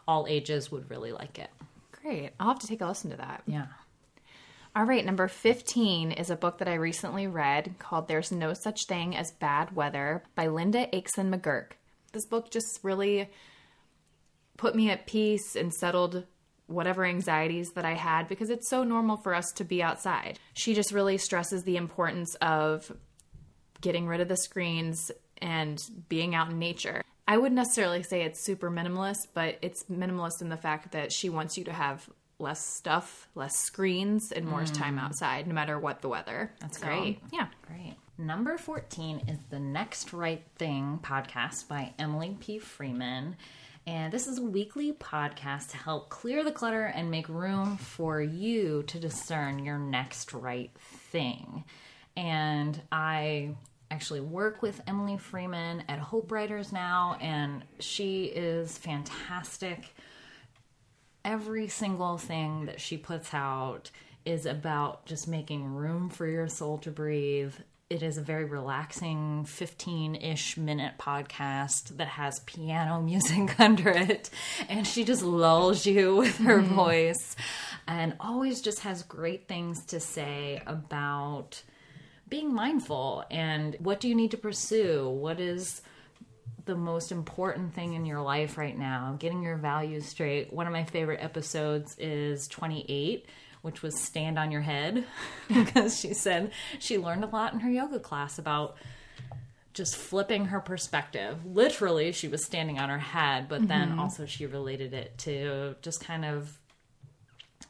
All 0.09 0.27
ages 0.29 0.71
would 0.73 0.91
really 0.91 1.13
like 1.13 1.39
it. 1.39 1.51
Great. 2.03 2.31
I'll 2.41 2.49
have 2.49 2.59
to 2.61 2.67
take 2.67 2.81
a 2.81 2.87
listen 2.87 3.11
to 3.11 3.17
that. 3.19 3.43
Yeah. 3.47 3.67
All 4.77 4.85
right, 4.85 5.07
number 5.07 5.27
15 5.27 6.13
is 6.13 6.29
a 6.29 6.37
book 6.37 6.59
that 6.59 6.69
I 6.69 6.75
recently 6.75 7.27
read 7.27 7.77
called 7.79 8.09
There's 8.09 8.31
No 8.31 8.53
Such 8.53 8.85
Thing 8.85 9.17
as 9.17 9.33
Bad 9.33 9.75
Weather 9.75 10.23
by 10.35 10.49
Linda 10.49 10.87
Åkeson 10.93 11.35
McGurk. 11.35 11.69
This 12.13 12.27
book 12.27 12.51
just 12.51 12.81
really 12.83 13.31
put 14.59 14.77
me 14.77 14.91
at 14.91 15.07
peace 15.07 15.57
and 15.57 15.73
settled 15.73 16.27
whatever 16.67 17.07
anxieties 17.07 17.71
that 17.71 17.87
I 17.87 17.95
had 17.95 18.29
because 18.29 18.51
it's 18.51 18.69
so 18.69 18.85
normal 18.85 19.17
for 19.17 19.35
us 19.35 19.51
to 19.53 19.65
be 19.65 19.83
outside. 19.83 20.39
She 20.53 20.75
just 20.75 20.93
really 20.93 21.17
stresses 21.17 21.63
the 21.63 21.79
importance 21.79 22.35
of 22.43 22.95
getting 23.81 24.07
rid 24.07 24.21
of 24.21 24.29
the 24.29 24.37
screens 24.37 25.11
and 25.41 25.83
being 26.11 26.35
out 26.35 26.51
in 26.51 26.59
nature. 26.59 27.01
I 27.27 27.39
wouldn't 27.39 27.57
necessarily 27.57 28.03
say 28.03 28.25
it's 28.25 28.45
super 28.45 28.71
minimalist, 28.71 29.29
but 29.33 29.57
it's 29.63 29.85
minimalist 29.85 30.43
in 30.43 30.51
the 30.51 30.59
fact 30.59 30.93
that 30.93 31.13
she 31.13 31.31
wants 31.31 31.57
you 31.57 31.65
to 31.65 31.73
have 31.73 32.11
less 32.39 32.65
stuff, 32.65 33.29
less 33.35 33.57
screens, 33.57 34.33
and 34.33 34.47
more 34.47 34.65
time 34.65 34.97
mm. 34.97 35.03
outside, 35.03 35.47
no 35.47 35.55
matter 35.55 35.79
what 35.79 36.03
the 36.03 36.09
weather. 36.09 36.53
That's 36.61 36.79
So, 36.79 36.87
great. 36.87 37.21
Yeah. 37.33 37.49
Great. 37.67 37.95
Number 38.19 38.57
14 38.57 39.23
is 39.29 39.39
the 39.51 39.61
Next 39.61 40.13
Right 40.13 40.43
Thing 40.57 41.01
podcast 41.03 41.69
by 41.69 41.93
Emily 41.99 42.37
P. 42.41 42.59
Freeman. 42.59 43.37
And 43.87 44.13
this 44.13 44.27
is 44.27 44.39
a 44.39 44.43
weekly 44.43 44.93
podcast 44.93 45.71
to 45.71 45.77
help 45.77 46.09
clear 46.09 46.43
the 46.43 46.51
clutter 46.51 46.87
and 46.87 47.11
make 47.11 47.29
room 47.29 47.77
for 47.77 48.21
you 48.21 48.83
to 48.85 48.99
discern 48.99 49.65
your 49.65 49.79
next 49.79 50.33
right 50.33 50.73
thing. 51.11 51.65
And 52.17 52.81
I 52.91 53.55
actually 53.91 54.23
work 54.23 54.63
with 54.63 54.81
Emily 54.87 55.17
Freeman 55.19 55.85
at 55.89 55.99
Hope 55.99 56.33
Writers 56.33 56.73
now, 56.73 57.17
and 57.21 57.63
she 57.79 58.25
is 58.25 58.77
fantastic 58.79 59.95
every 61.27 61.67
single 61.67 62.17
thing 62.17 62.67
that 62.67 62.81
she 62.81 62.97
puts 62.97 63.35
out 63.35 63.91
is 64.25 64.47
about 64.47 65.05
just 65.07 65.27
making 65.27 65.67
room 65.67 66.09
for 66.09 66.27
your 66.27 66.49
soul 66.49 66.79
to 66.79 66.91
breathe. 66.91 67.53
It 67.91 68.03
is 68.03 68.17
a 68.17 68.23
very 68.23 68.45
relaxing 68.45 69.45
15 69.45 70.15
ish 70.15 70.57
minute 70.57 70.95
podcast 70.99 71.97
that 71.97 72.09
has 72.09 72.39
piano 72.47 73.03
music 73.03 73.59
under 73.59 73.91
it. 73.91 74.31
And 74.69 74.87
she 74.87 75.05
just 75.05 75.23
lulls 75.23 75.85
you 75.85 76.17
with 76.23 76.39
her 76.39 76.61
mm-hmm. 76.61 76.75
voice 76.75 77.37
and 77.89 78.15
always 78.21 78.63
just 78.63 78.81
has 78.81 79.03
great 79.03 79.49
things 79.49 79.85
to 79.87 79.99
say 79.99 80.63
about 80.65 81.63
being 82.29 82.55
mindful 82.55 83.25
and 83.31 83.77
what 83.81 84.01
do 84.01 84.09
you 84.09 84.15
need 84.15 84.31
to 84.31 84.37
pursue? 84.37 85.09
What 85.09 85.41
is 85.41 85.83
the 86.67 86.77
most 86.77 87.11
important 87.11 87.75
thing 87.75 87.95
in 87.95 88.05
your 88.05 88.21
life 88.21 88.59
right 88.59 88.77
now? 88.77 89.17
Getting 89.19 89.43
your 89.43 89.57
values 89.57 90.07
straight. 90.07 90.53
One 90.53 90.67
of 90.67 90.73
my 90.73 90.85
favorite 90.85 91.23
episodes 91.23 91.97
is 91.99 92.47
28 92.49 93.27
which 93.63 93.83
was 93.83 94.01
stand 94.01 94.39
on 94.39 94.53
your 94.53 94.61
head 94.61 95.05
because 95.49 95.99
she 95.99 96.15
said 96.15 96.53
she 96.79 96.99
learned 96.99 97.25
a 97.25 97.27
lot 97.27 97.53
in 97.53 97.59
her 97.59 97.69
yoga 97.69 97.99
class 97.99 98.39
about 98.39 98.77
just 99.77 99.97
flipping 99.97 100.47
her 100.47 100.61
perspective. 100.61 101.45
Literally, 101.45 102.13
she 102.13 102.29
was 102.29 102.45
standing 102.45 102.79
on 102.79 102.89
her 102.89 102.99
head, 102.99 103.49
but 103.49 103.67
then 103.67 103.91
mm-hmm. 103.91 104.01
also 104.01 104.25
she 104.25 104.47
related 104.47 104.95
it 104.95 105.19
to 105.19 105.75
just 105.83 106.01
kind 106.01 106.25
of 106.25 106.57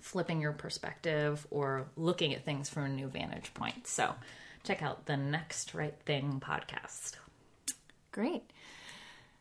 flipping 0.00 0.40
your 0.40 0.52
perspective 0.52 1.46
or 1.50 1.88
looking 1.96 2.32
at 2.32 2.44
things 2.44 2.68
from 2.68 2.84
a 2.84 2.88
new 2.88 3.08
vantage 3.08 3.52
point. 3.54 3.88
So, 3.88 4.14
check 4.62 4.82
out 4.82 5.06
the 5.06 5.16
Next 5.16 5.74
Right 5.74 5.98
Thing 6.04 6.40
podcast. 6.44 7.14
Great. 8.12 8.44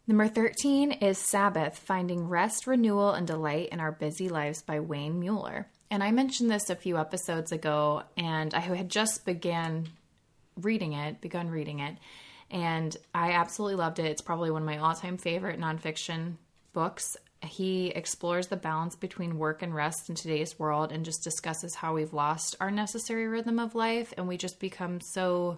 Number 0.08 0.28
13 0.28 0.92
is 0.92 1.18
Sabbath 1.18 1.80
Finding 1.80 2.30
Rest, 2.30 2.68
Renewal, 2.68 3.14
and 3.14 3.26
Delight 3.26 3.70
in 3.70 3.80
Our 3.80 3.92
Busy 3.92 4.30
Lives 4.30 4.62
by 4.62 4.80
Wayne 4.80 5.20
Muller. 5.20 5.68
And 5.90 6.04
I 6.04 6.12
mentioned 6.12 6.52
this 6.52 6.70
a 6.70 6.76
few 6.76 7.00
episodes 7.00 7.52
ago, 7.52 8.04
and 8.16 8.54
I 8.54 8.60
had 8.60 8.90
just 8.90 9.26
began 9.26 9.88
reading 10.62 10.94
it, 10.94 11.22
begun 11.22 11.50
reading 11.50 11.80
it, 11.80 11.98
and 12.52 12.96
I 13.16 13.32
absolutely 13.32 13.78
loved 13.78 13.98
it. 13.98 14.06
It's 14.06 14.22
probably 14.22 14.52
one 14.52 14.62
of 14.62 14.68
my 14.68 14.78
all 14.78 14.94
time 14.94 15.18
favorite 15.18 15.60
nonfiction 15.60 16.36
books. 16.72 17.18
He 17.42 17.88
explores 17.88 18.46
the 18.46 18.58
balance 18.58 18.96
between 18.96 19.40
work 19.40 19.64
and 19.64 19.74
rest 19.74 20.08
in 20.10 20.14
today's 20.14 20.60
world 20.60 20.92
and 20.92 21.04
just 21.04 21.24
discusses 21.24 21.74
how 21.74 21.96
we've 21.96 22.14
lost 22.14 22.56
our 22.60 22.70
necessary 22.70 23.26
rhythm 23.26 23.58
of 23.58 23.74
life 23.74 24.14
and 24.18 24.28
we 24.28 24.38
just 24.38 24.60
become 24.60 25.02
so 25.02 25.58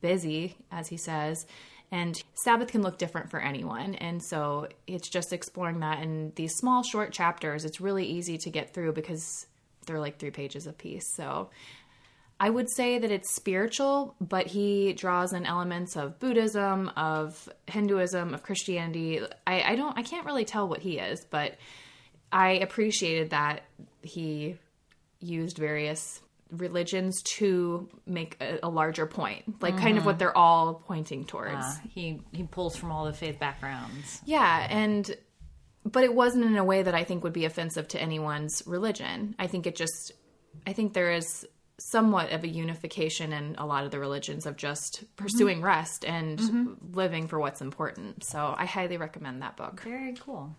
busy, 0.00 0.56
as 0.70 0.86
he 0.86 0.96
says. 0.96 1.44
And 1.90 2.20
Sabbath 2.34 2.68
can 2.68 2.82
look 2.82 2.98
different 2.98 3.30
for 3.30 3.40
anyone. 3.40 3.94
And 3.94 4.22
so 4.22 4.68
it's 4.86 5.08
just 5.08 5.32
exploring 5.32 5.80
that 5.80 6.02
in 6.02 6.32
these 6.34 6.54
small, 6.56 6.82
short 6.82 7.12
chapters. 7.12 7.64
It's 7.64 7.80
really 7.80 8.04
easy 8.04 8.36
to 8.38 8.50
get 8.50 8.74
through 8.74 8.92
because 8.94 9.46
they're 9.86 10.00
like 10.00 10.18
three 10.18 10.30
pages 10.30 10.66
apiece. 10.66 11.06
So 11.14 11.50
I 12.40 12.50
would 12.50 12.68
say 12.68 12.98
that 12.98 13.10
it's 13.12 13.34
spiritual, 13.34 14.16
but 14.20 14.48
he 14.48 14.92
draws 14.92 15.32
in 15.32 15.46
elements 15.46 15.96
of 15.96 16.18
Buddhism, 16.18 16.90
of 16.96 17.48
Hinduism, 17.68 18.34
of 18.34 18.42
Christianity. 18.42 19.20
I, 19.46 19.62
I 19.62 19.76
don't, 19.76 19.96
I 19.96 20.02
can't 20.02 20.26
really 20.26 20.44
tell 20.44 20.68
what 20.68 20.80
he 20.80 20.98
is, 20.98 21.24
but 21.24 21.56
I 22.32 22.52
appreciated 22.52 23.30
that 23.30 23.62
he 24.02 24.56
used 25.20 25.58
various 25.58 26.20
religions 26.56 27.22
to 27.22 27.88
make 28.06 28.36
a, 28.40 28.58
a 28.62 28.68
larger 28.68 29.06
point, 29.06 29.62
like 29.62 29.76
kind 29.76 29.96
of 29.96 29.98
mm-hmm. 29.98 30.06
what 30.06 30.18
they're 30.18 30.36
all 30.36 30.82
pointing 30.86 31.24
towards. 31.24 31.64
Uh, 31.64 31.76
he 31.88 32.20
he 32.32 32.44
pulls 32.44 32.76
from 32.76 32.92
all 32.92 33.04
the 33.04 33.12
faith 33.12 33.38
backgrounds. 33.38 34.20
Yeah, 34.24 34.66
and 34.70 35.14
but 35.84 36.04
it 36.04 36.14
wasn't 36.14 36.44
in 36.44 36.56
a 36.56 36.64
way 36.64 36.82
that 36.82 36.94
I 36.94 37.04
think 37.04 37.24
would 37.24 37.32
be 37.32 37.44
offensive 37.44 37.88
to 37.88 38.00
anyone's 38.00 38.62
religion. 38.66 39.34
I 39.38 39.46
think 39.46 39.66
it 39.66 39.76
just 39.76 40.12
I 40.66 40.72
think 40.72 40.94
there 40.94 41.12
is 41.12 41.46
somewhat 41.78 42.30
of 42.30 42.44
a 42.44 42.48
unification 42.48 43.32
in 43.32 43.56
a 43.58 43.66
lot 43.66 43.84
of 43.84 43.90
the 43.90 43.98
religions 43.98 44.46
of 44.46 44.56
just 44.56 44.96
mm-hmm. 44.96 45.24
pursuing 45.24 45.62
rest 45.62 46.04
and 46.04 46.38
mm-hmm. 46.38 46.92
living 46.92 47.26
for 47.26 47.38
what's 47.38 47.60
important. 47.60 48.24
So 48.24 48.54
I 48.56 48.64
highly 48.64 48.96
recommend 48.96 49.42
that 49.42 49.56
book. 49.56 49.80
Very 49.82 50.14
cool. 50.14 50.54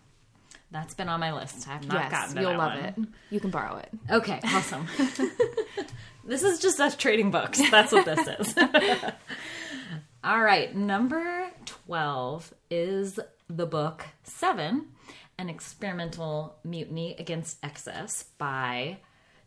That's 0.76 0.92
been 0.92 1.08
on 1.08 1.20
my 1.20 1.32
list. 1.32 1.66
I 1.66 1.72
have 1.72 1.88
not 1.88 1.94
yes, 1.94 2.10
gotten 2.10 2.34
to 2.36 2.42
you'll 2.42 2.58
love 2.58 2.74
one. 2.74 2.84
it. 2.84 2.94
You 3.30 3.40
can 3.40 3.48
borrow 3.48 3.78
it. 3.78 3.88
Okay, 4.10 4.38
awesome. 4.44 4.86
this 6.26 6.42
is 6.42 6.58
just 6.58 6.78
us 6.78 6.94
trading 6.96 7.30
books. 7.30 7.58
That's 7.70 7.92
what 7.92 8.04
this 8.04 8.28
is. 8.28 8.54
All 10.24 10.42
right, 10.42 10.76
number 10.76 11.50
12 11.64 12.52
is 12.68 13.18
the 13.48 13.64
book 13.64 14.04
Seven 14.22 14.88
An 15.38 15.48
Experimental 15.48 16.58
Mutiny 16.62 17.16
Against 17.18 17.56
Excess 17.64 18.24
by 18.36 18.98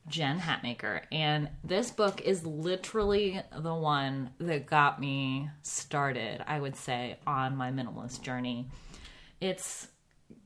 Jen 0.07 0.39
Hatmaker. 0.39 1.01
And 1.11 1.49
this 1.63 1.91
book 1.91 2.21
is 2.21 2.43
literally 2.43 3.39
the 3.55 3.75
one 3.75 4.31
that 4.39 4.65
got 4.65 4.99
me 4.99 5.51
started, 5.61 6.43
I 6.47 6.59
would 6.59 6.75
say, 6.75 7.19
on 7.27 7.55
my 7.55 7.69
minimalist 7.69 8.23
journey. 8.23 8.65
It's 9.39 9.89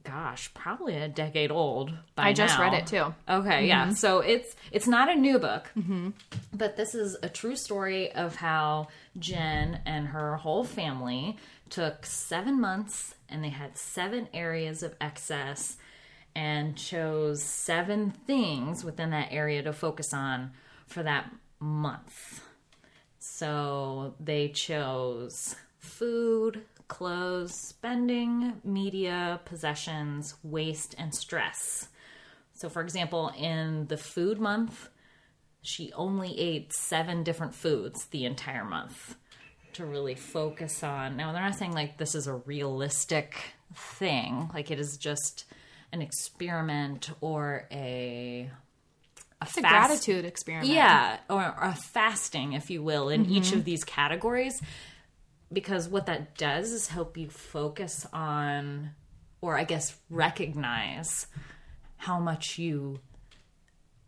gosh, 0.04 0.54
probably 0.54 0.96
a 0.96 1.08
decade 1.08 1.52
old 1.52 1.94
by 2.16 2.30
I 2.30 2.34
just 2.34 2.58
now. 2.58 2.63
read 2.63 2.74
it 2.74 2.88
too. 2.88 3.13
Okay, 3.28 3.68
yeah. 3.68 3.86
Mm-hmm. 3.86 3.94
So 3.94 4.20
it's 4.20 4.56
it's 4.72 4.88
not 4.88 5.10
a 5.10 5.16
new 5.16 5.39
book, 5.39 5.70
mm-hmm. 5.78 6.10
but 6.54 6.76
this 6.76 6.96
is 6.96 7.18
a 7.24 7.30
true 7.30 7.56
story 7.56 8.12
of 8.12 8.36
how 8.36 8.88
Jen 9.18 9.80
and 9.86 10.08
her 10.08 10.38
whole 10.38 10.63
family 10.63 11.38
took 11.70 12.06
seven 12.06 12.60
months 12.60 13.16
and 13.30 13.44
they 13.44 13.50
had 13.50 13.78
seven 13.78 14.28
areas 14.34 14.84
of 14.84 14.96
excess 15.02 15.78
and 16.36 16.76
chose 16.76 17.42
seven 17.42 18.12
things 18.12 18.84
within 18.84 19.12
that 19.12 19.30
area 19.32 19.62
to 19.63 19.74
focus 19.74 20.13
on 20.13 20.52
for 20.88 21.04
that 21.04 21.32
month. 21.60 22.42
So 23.20 24.16
they 24.20 24.50
chose 24.50 25.56
food, 25.80 26.63
clothes, 26.88 27.54
spending, 27.69 28.62
media, 28.63 29.39
possessions, 29.46 30.36
waste, 30.43 30.96
and 30.98 31.13
stress. 31.13 31.88
So, 32.54 32.69
for 32.69 32.82
example, 32.82 33.32
in 33.38 33.88
the 33.88 33.98
food 33.98 34.39
month, 34.39 34.89
she 35.62 35.91
only 35.93 36.39
ate 36.39 36.74
seven 36.74 37.24
different 37.24 37.56
foods 37.56 38.06
the 38.08 38.26
entire 38.26 38.65
month 38.65 39.15
to 39.74 39.86
really 39.86 40.15
focus 40.15 40.84
on. 40.84 41.17
Now, 41.17 41.32
they're 41.32 41.41
not 41.41 41.56
saying 41.56 41.74
like 41.74 41.98
this 41.98 42.15
is 42.15 42.28
a 42.28 42.34
realistic 42.34 43.36
thing, 43.76 44.50
like 44.54 44.72
it 44.72 44.80
is 44.80 44.98
just 44.98 45.46
an 45.91 46.02
experiment 46.02 47.10
or 47.22 47.67
a 47.72 48.50
a, 49.41 49.46
It's 49.46 49.58
a 49.58 49.62
gratitude 49.62 50.26
experiment. 50.26 50.69
yeah, 50.69 51.17
or 51.30 51.41
a 51.41 51.76
fasting, 51.76 52.54
if 52.54 52.69
you 52.69 52.82
will, 52.82 53.10
in 53.10 53.26
mm-hmm. 53.26 53.34
each 53.34 53.52
of 53.52 53.65
these 53.65 53.84
categories. 53.84 54.62
Because 55.54 55.88
what 55.88 56.08
that 56.08 56.36
does 56.36 56.72
is 56.72 56.88
help 56.88 57.18
you 57.18 57.30
focus 57.30 58.06
on, 58.12 58.92
or 59.42 59.58
I 59.58 59.63
guess 59.63 59.96
recognize 60.10 61.28
how 61.98 62.20
much 62.20 62.58
you 62.58 63.00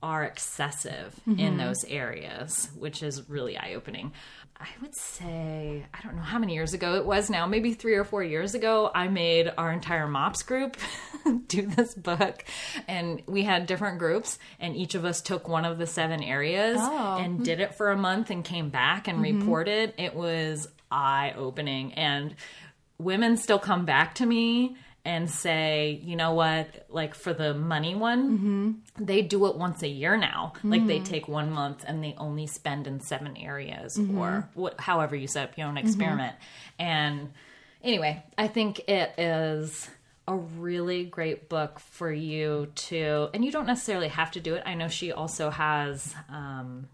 are 0.06 0.24
excessive 0.24 1.20
in 1.26 1.36
mm-hmm. 1.36 1.58
those 1.58 1.84
areas, 1.86 2.70
which 2.78 3.02
is 3.02 3.28
really 3.28 3.58
eye 3.58 3.74
opening. 3.76 4.12
I 4.58 4.68
would 4.82 4.96
say, 4.96 5.86
I 5.94 6.02
don't 6.04 6.16
know 6.16 6.22
how 6.22 6.38
many 6.38 6.54
years 6.54 6.74
ago 6.74 6.96
it 6.96 7.06
was 7.06 7.30
now, 7.30 7.46
maybe 7.48 7.74
three 7.74 7.96
or 7.96 8.04
four 8.04 8.24
years 8.24 8.54
ago, 8.54 8.92
I 8.94 9.08
made 9.08 9.52
our 9.58 9.72
entire 9.72 10.08
MOPS 10.08 10.44
group 10.44 10.78
do 11.48 11.64
this 11.64 11.94
book. 11.94 12.46
And 12.88 13.24
we 13.26 13.44
had 13.44 13.66
different 13.66 13.98
groups, 14.00 14.38
and 14.60 14.76
each 14.76 14.96
of 14.96 15.04
us 15.06 15.22
took 15.22 15.48
one 15.50 15.66
of 15.66 15.78
the 15.78 15.88
seven 15.88 16.22
areas 16.22 16.78
Oh. 16.80 17.18
and 17.18 17.38
hmm. 17.38 17.44
did 17.44 17.60
it 17.60 17.74
for 17.74 17.92
a 17.92 17.98
month 17.98 18.30
and 18.30 18.46
came 18.46 18.70
back 18.70 19.08
and 19.08 19.20
mm-hmm. 19.20 19.40
reported. 19.40 19.94
It 19.98 20.14
was 20.14 20.68
eye 20.96 21.34
opening. 21.38 21.94
And 21.94 22.36
women 22.98 23.38
still 23.38 23.60
come 23.60 23.86
back 23.86 24.16
to 24.16 24.26
me 24.26 24.78
and 25.04 25.30
say, 25.30 26.02
you 26.04 26.16
know 26.16 26.34
what, 26.34 26.88
like 26.90 27.14
for 27.14 27.32
the 27.32 27.54
money 27.54 27.94
one, 27.94 28.38
mm-hmm. 28.38 29.06
they 29.06 29.22
do 29.22 29.46
it 29.46 29.56
once 29.56 29.84
a 29.84 29.88
year 29.88 30.18
now. 30.18 30.54
Like 30.64 30.88
they 30.88 30.96
mm-hmm. 30.96 31.04
take 31.04 31.28
one 31.28 31.52
month 31.52 31.86
and 31.88 32.04
they 32.04 32.16
only 32.18 32.48
spend 32.48 32.88
in 32.88 33.00
seven 33.02 33.38
areas 33.38 33.98
mm-hmm. 33.98 34.18
or 34.18 34.50
what, 34.56 34.80
however 34.80 35.16
you 35.16 35.28
set 35.28 35.50
up 35.50 35.58
your 35.60 35.68
own 35.68 35.78
experiment. 35.78 36.36
And 36.80 37.32
anyway, 37.84 38.24
I 38.36 38.48
think 38.48 38.80
it 38.90 39.14
is 39.20 39.88
a 40.28 40.36
really 40.36 41.06
great 41.06 41.50
book 41.50 41.80
for 41.80 42.12
you 42.12 42.72
to, 42.74 43.30
and 43.36 43.46
you 43.46 43.52
don't 43.52 43.68
necessarily 43.68 44.08
have 44.08 44.32
to 44.32 44.40
do 44.40 44.56
it. 44.56 44.64
I 44.66 44.74
know 44.74 44.88
she 44.88 45.12
also 45.12 45.52
has 45.52 46.16
um, 46.30 46.88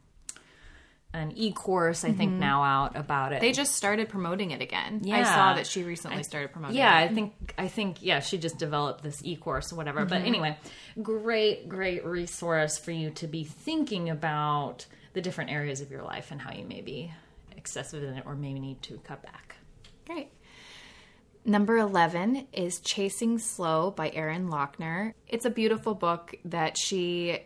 an 1.14 1.34
e 1.36 1.52
course, 1.52 2.06
I 2.06 2.12
think, 2.12 2.32
mm-hmm. 2.32 2.40
now 2.40 2.64
out 2.64 2.96
about 2.96 3.34
it. 3.34 3.42
They 3.42 3.52
just 3.52 3.76
started 3.76 4.10
promoting 4.10 4.52
it 4.52 4.62
again. 4.62 5.02
yeah. 5.04 5.18
I 5.18 5.24
saw 5.24 5.54
that 5.56 5.68
she 5.68 5.84
recently 5.84 6.24
started 6.24 6.52
promoting 6.52 6.78
yeah, 6.78 7.00
it. 7.02 7.12
I 7.12 7.14
think 7.14 7.54
I 7.58 7.68
think 7.68 7.98
yeah, 8.02 8.20
she 8.20 8.38
just 8.38 8.58
developed 8.58 9.04
this 9.04 9.22
e-course 9.24 9.74
or 9.74 9.76
whatever. 9.76 10.06
But 10.06 10.20
mm-hmm. 10.20 10.28
anyway, 10.28 10.58
great 11.02 11.68
great 11.68 12.06
resource 12.06 12.78
for 12.78 12.92
you 12.92 13.10
to 13.12 13.28
be 13.28 13.44
thinking 13.44 14.10
about 14.10 14.86
the 15.14 15.22
different 15.22 15.52
areas 15.52 15.82
of 15.82 15.92
your 15.92 16.04
life 16.04 16.32
and 16.32 16.42
how 16.42 16.54
you 16.54 16.64
may 16.66 16.82
be 16.82 17.12
excessive 17.58 18.04
in 18.04 18.16
it 18.16 18.24
or 18.26 18.36
maybe 18.36 18.60
need 18.60 18.82
to 18.84 18.98
cut 19.00 19.22
back. 19.22 19.58
Great. 20.06 20.30
Number 21.44 21.78
11 21.78 22.48
is 22.54 22.80
Chasing 22.80 23.40
Slow 23.40 23.90
by 23.90 24.12
Erin 24.12 24.48
Loechner. 24.48 25.14
It's 25.28 25.46
a 25.46 25.50
beautiful 25.50 25.96
book 25.96 26.36
that 26.46 26.78
she 26.78 27.40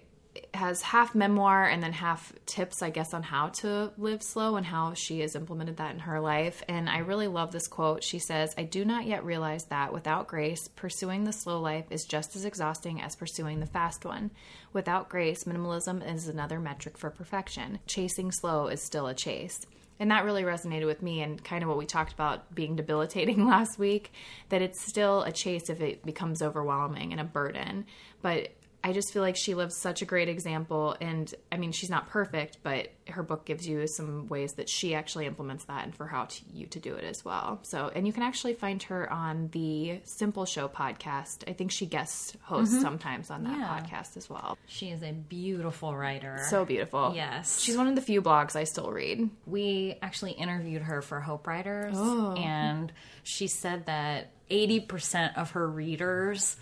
has 0.54 0.82
half 0.82 1.16
memoir 1.16 1.66
and 1.66 1.82
then 1.82 1.94
half 1.94 2.34
tips, 2.46 2.82
I 2.82 2.90
guess, 2.90 3.14
on 3.14 3.24
how 3.24 3.50
to 3.50 3.92
live 3.98 4.24
slow 4.24 4.56
and 4.56 4.66
how 4.66 4.94
she 4.94 5.20
has 5.22 5.36
implemented 5.36 5.78
that 5.78 5.94
in 5.94 6.00
her 6.00 6.20
life. 6.20 6.64
And 6.68 6.90
I 6.90 7.00
really 7.00 7.28
love 7.28 7.52
this 7.52 7.68
quote. 7.68 8.04
She 8.04 8.20
says, 8.20 8.54
I 8.58 8.64
do 8.64 8.86
not 8.86 9.06
yet 9.06 9.26
realize 9.26 9.66
that 9.66 9.94
without 9.94 10.28
grace, 10.28 10.68
pursuing 10.76 11.24
the 11.24 11.34
slow 11.34 11.60
life 11.60 11.86
is 11.90 12.06
just 12.06 12.36
as 12.36 12.46
exhausting 12.46 13.02
as 13.02 13.16
pursuing 13.16 13.60
the 13.60 13.66
fast 13.66 14.06
one. 14.06 14.32
Without 14.74 15.10
grace, 15.10 15.44
minimalism 15.46 16.06
is 16.14 16.28
another 16.28 16.60
metric 16.60 16.98
for 16.98 17.10
perfection. 17.10 17.80
Chasing 17.88 18.32
slow 18.32 18.68
is 18.68 18.82
still 18.82 19.08
a 19.08 19.14
chase. 19.14 19.66
And 20.00 20.12
that 20.12 20.26
really 20.26 20.44
resonated 20.44 20.86
with 20.86 21.02
me 21.02 21.22
and 21.22 21.42
kind 21.42 21.64
of 21.64 21.70
what 21.70 21.78
we 21.78 21.86
talked 21.86 22.12
about 22.12 22.54
being 22.54 22.76
debilitating 22.76 23.48
last 23.48 23.80
week 23.80 24.12
that 24.50 24.62
it's 24.62 24.86
still 24.86 25.24
a 25.24 25.32
chase 25.32 25.70
if 25.70 25.80
it 25.82 26.06
becomes 26.06 26.42
overwhelming 26.42 27.12
and 27.12 27.22
a 27.22 27.26
burden. 27.26 27.86
But 28.22 28.50
I 28.86 28.94
just 28.94 29.12
feel 29.12 29.24
like 29.24 29.36
she 29.36 29.56
lives 29.56 29.76
such 29.76 30.04
a 30.04 30.06
great 30.06 30.30
example. 30.30 30.96
And 31.02 31.34
I 31.52 31.58
mean, 31.58 31.72
she's 31.72 31.90
not 31.90 32.08
perfect, 32.08 32.60
but 32.62 32.90
her 33.08 33.24
book 33.24 33.44
gives 33.44 33.68
you 33.68 33.88
some 33.88 34.28
ways 34.28 34.54
that 34.54 34.70
she 34.70 34.94
actually 34.94 35.26
implements 35.26 35.64
that 35.64 35.86
and 35.86 35.96
for 35.96 36.06
how 36.06 36.26
to, 36.26 36.42
you 36.54 36.68
to 36.68 36.80
do 36.80 36.94
it 36.94 37.04
as 37.04 37.26
well. 37.26 37.58
So, 37.64 37.92
and 37.96 38.06
you 38.06 38.14
can 38.14 38.22
actually 38.22 38.54
find 38.54 38.84
her 38.84 39.12
on 39.12 39.50
the 39.54 40.02
Simple 40.04 40.46
Show 40.46 40.68
podcast. 40.68 41.50
I 41.50 41.54
think 41.54 41.72
she 41.72 41.88
guest 41.88 42.38
hosts 42.44 42.76
mm-hmm. 42.76 42.84
sometimes 42.84 43.32
on 43.32 43.44
that 43.46 43.58
Yeah. 43.58 43.80
podcast 43.80 44.18
as 44.18 44.30
well. 44.30 44.56
She 44.68 44.92
is 44.92 45.02
a 45.02 45.14
beautiful 45.14 45.96
writer. 45.98 46.46
So 46.52 46.64
beautiful. 46.64 47.14
Yes. 47.16 47.60
She's 47.60 47.76
one 47.76 47.88
of 47.88 47.96
the 47.96 48.02
few 48.04 48.22
blogs 48.22 48.56
I 48.56 48.66
still 48.66 48.92
read. 48.92 49.32
we 49.48 49.98
actually 50.04 50.34
interviewed 50.34 50.84
her 50.84 51.02
for 51.02 51.20
Hope 51.22 51.48
Writers, 51.48 51.96
Oh. 51.98 52.34
and 52.34 52.92
she 53.24 53.48
said 53.48 53.88
that 53.88 54.30
80% 54.52 55.38
of 55.38 55.52
her 55.52 55.68
readers 55.68 56.58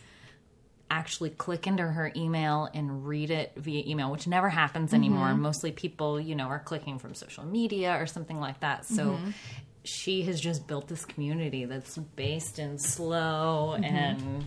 actually 0.93 1.31
click 1.31 1.65
into 1.65 1.83
her 1.83 2.11
email 2.15 2.69
and 2.73 3.05
read 3.07 3.31
it 3.31 3.51
via 3.55 3.83
email, 3.85 4.11
which 4.11 4.27
never 4.27 4.47
happens 4.47 4.89
mm-hmm. 4.89 4.95
anymore. 4.95 5.33
Mostly 5.33 5.71
people, 5.71 6.19
you 6.19 6.35
know, 6.35 6.45
are 6.45 6.59
clicking 6.59 6.99
from 6.99 7.15
social 7.15 7.43
media 7.43 7.99
or 7.99 8.05
something 8.05 8.39
like 8.39 8.59
that. 8.59 8.85
So 8.85 9.03
mm-hmm. 9.03 9.31
she 9.83 10.21
has 10.23 10.39
just 10.39 10.67
built 10.67 10.87
this 10.87 11.03
community 11.05 11.65
that's 11.65 11.97
based 11.97 12.59
in 12.59 12.77
slow 12.77 13.73
mm-hmm. 13.75 13.83
and 13.83 14.45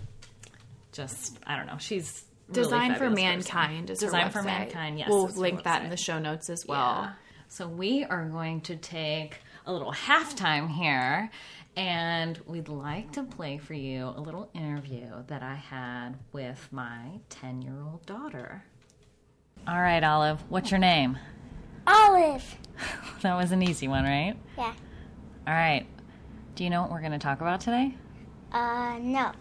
just, 0.93 1.39
I 1.47 1.57
don't 1.57 1.67
know, 1.67 1.79
she's 1.79 2.25
really 2.49 2.63
Design 2.63 2.95
for 2.95 3.11
fabulous 3.11 3.45
person. 3.45 3.59
Mankind 3.59 3.91
is 3.91 4.01
her 4.01 4.07
Design 4.07 4.31
for. 4.31 4.43
Mankind, 4.43 4.99
yes. 4.99 5.09
We'll 5.09 5.27
link 5.27 5.65
that 5.65 5.83
in 5.83 5.91
the 5.91 5.97
show 5.97 6.19
notes 6.21 6.49
as 6.49 6.65
well. 6.67 7.03
Yeah. 7.03 7.13
So 7.49 7.67
we 7.67 8.05
are 8.05 8.25
going 8.25 8.61
to 8.63 8.77
take 8.77 9.39
a 9.67 9.73
little 9.73 9.93
halftime 9.93 10.71
here, 10.71 11.29
and 11.77 12.41
we'd 12.47 12.69
like 12.69 13.13
to 13.13 13.23
play 13.23 13.59
for 13.59 13.75
you 13.75 14.07
a 14.17 14.21
little 14.21 14.51
interview 14.55 15.07
that 15.27 15.43
I 15.43 15.55
had 15.55 16.15
with 16.33 16.69
my 16.71 17.21
10 17.29 17.63
year 17.63 17.75
old 17.83 18.05
daughter. 18.07 18.65
All 19.69 19.81
right, 19.81 20.03
Olive, 20.03 20.43
what's 20.49 20.71
your 20.71 20.81
name? 20.81 21.19
Olive. 21.87 22.57
That 23.23 23.35
was 23.37 23.51
an 23.51 23.63
easy 23.63 23.89
one, 23.89 24.05
right? 24.05 24.37
Yeah. 24.59 24.75
All 25.47 25.55
right. 25.55 25.87
Do 26.55 26.65
you 26.65 26.71
know 26.71 26.83
what 26.83 26.91
we're 26.91 27.01
going 27.01 27.13
to 27.13 27.19
talk 27.19 27.41
about 27.41 27.63
today? 27.63 27.95
Uh, 28.53 28.99
no. 29.01 29.33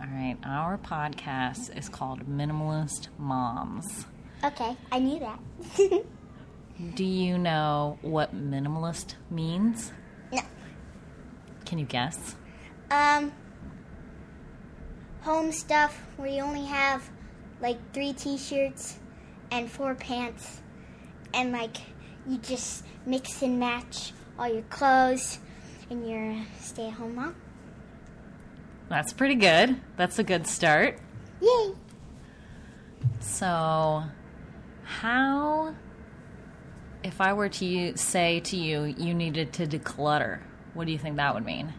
All 0.00 0.06
right, 0.06 0.36
our 0.44 0.78
podcast 0.78 1.76
is 1.76 1.88
called 1.88 2.26
Minimalist 2.26 3.08
Moms. 3.18 4.06
Okay, 4.42 4.76
I 4.90 4.98
knew 5.00 5.18
that. 5.18 6.04
Do 6.94 7.04
you 7.04 7.36
know 7.36 7.98
what 8.00 8.34
minimalist 8.34 9.16
means? 9.30 9.92
Can 11.70 11.78
you 11.78 11.86
guess? 11.86 12.34
Um, 12.90 13.30
home 15.20 15.52
stuff 15.52 15.96
where 16.16 16.28
you 16.28 16.42
only 16.42 16.64
have 16.64 17.08
like 17.60 17.78
three 17.92 18.12
t-shirts 18.12 18.98
and 19.52 19.70
four 19.70 19.94
pants, 19.94 20.62
and 21.32 21.52
like 21.52 21.76
you 22.26 22.38
just 22.38 22.84
mix 23.06 23.40
and 23.42 23.60
match 23.60 24.12
all 24.36 24.52
your 24.52 24.62
clothes, 24.62 25.38
and 25.90 26.10
you're 26.10 26.32
a 26.32 26.44
stay-at-home 26.58 27.14
mom. 27.14 27.36
That's 28.88 29.12
pretty 29.12 29.36
good. 29.36 29.80
That's 29.96 30.18
a 30.18 30.24
good 30.24 30.48
start. 30.48 30.98
Yay! 31.40 31.74
So, 33.20 34.02
how, 34.82 35.76
if 37.04 37.20
I 37.20 37.32
were 37.32 37.48
to 37.48 37.96
say 37.96 38.40
to 38.40 38.56
you, 38.56 38.92
you 38.98 39.14
needed 39.14 39.52
to 39.52 39.68
declutter, 39.68 40.40
what 40.74 40.86
do 40.86 40.92
you 40.92 40.98
think 40.98 41.16
that 41.16 41.34
would 41.34 41.44
mean? 41.44 41.72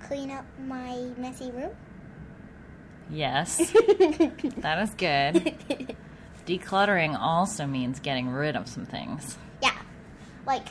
Clean 0.00 0.30
up 0.30 0.44
my 0.66 0.96
messy 1.16 1.50
room. 1.50 1.72
Yes, 3.10 3.56
that 4.58 4.78
is 4.82 4.94
good. 4.94 5.54
Decluttering 6.46 7.18
also 7.18 7.66
means 7.66 8.00
getting 8.00 8.28
rid 8.28 8.56
of 8.56 8.68
some 8.68 8.86
things. 8.86 9.38
Yeah, 9.62 9.76
like, 10.46 10.68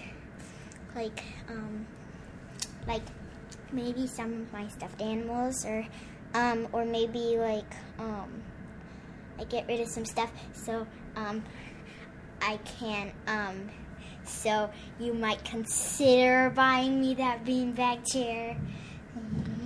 like, 0.95 1.23
um, 1.49 1.85
like 2.87 3.01
maybe 3.71 4.07
some 4.07 4.41
of 4.41 4.53
my 4.53 4.67
stuffed 4.67 5.01
animals, 5.01 5.65
or, 5.65 5.85
um, 6.33 6.67
or 6.71 6.85
maybe 6.85 7.37
like, 7.37 7.73
um, 7.99 8.43
I 9.39 9.45
get 9.45 9.67
rid 9.67 9.79
of 9.79 9.87
some 9.87 10.05
stuff 10.05 10.31
so, 10.53 10.85
um, 11.15 11.43
I 12.41 12.57
can, 12.57 13.11
um, 13.27 13.69
so 14.25 14.69
you 14.99 15.13
might 15.13 15.43
consider 15.43 16.49
buying 16.49 16.99
me 16.99 17.13
that 17.15 17.45
beanbag 17.45 18.11
chair. 18.11 18.57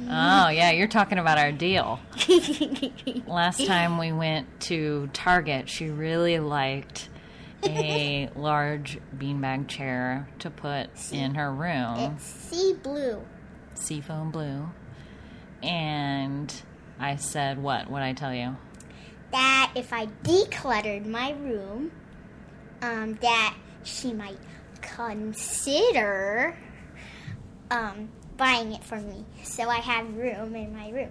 Oh, 0.10 0.48
yeah, 0.48 0.72
you're 0.72 0.88
talking 0.88 1.18
about 1.18 1.38
our 1.38 1.52
deal. 1.52 2.00
Last 3.28 3.66
time 3.66 3.98
we 3.98 4.12
went 4.14 4.60
to 4.62 5.10
Target, 5.12 5.68
she 5.68 5.90
really 5.90 6.40
liked 6.40 7.10
a 7.64 8.30
large 8.36 9.00
beanbag 9.18 9.68
chair 9.68 10.30
to 10.40 10.50
put 10.50 10.90
in 11.12 11.36
her 11.36 11.52
room. 11.52 12.16
It's 12.16 12.24
sea 12.24 12.74
blue. 12.82 13.22
seafoam 13.74 14.32
blue. 14.32 14.70
And 15.62 16.54
I 17.00 17.18
said, 17.18 17.62
what? 17.62 17.90
What 17.90 18.02
I 18.02 18.14
tell 18.14 18.34
you? 18.34 18.56
that 19.32 19.72
if 19.76 19.92
I 19.92 20.08
decluttered 20.24 21.06
my 21.06 21.32
room, 21.32 21.92
um, 22.82 23.16
that 23.16 23.56
she 23.88 24.14
might 24.14 24.38
consider 24.82 26.56
um, 27.72 28.10
buying 28.38 28.74
it 28.74 28.84
for 28.84 28.98
me, 28.98 29.26
so 29.44 29.70
I 29.70 29.78
have 29.78 30.14
room 30.16 30.56
in 30.56 30.76
my 30.76 30.90
room. 30.92 31.10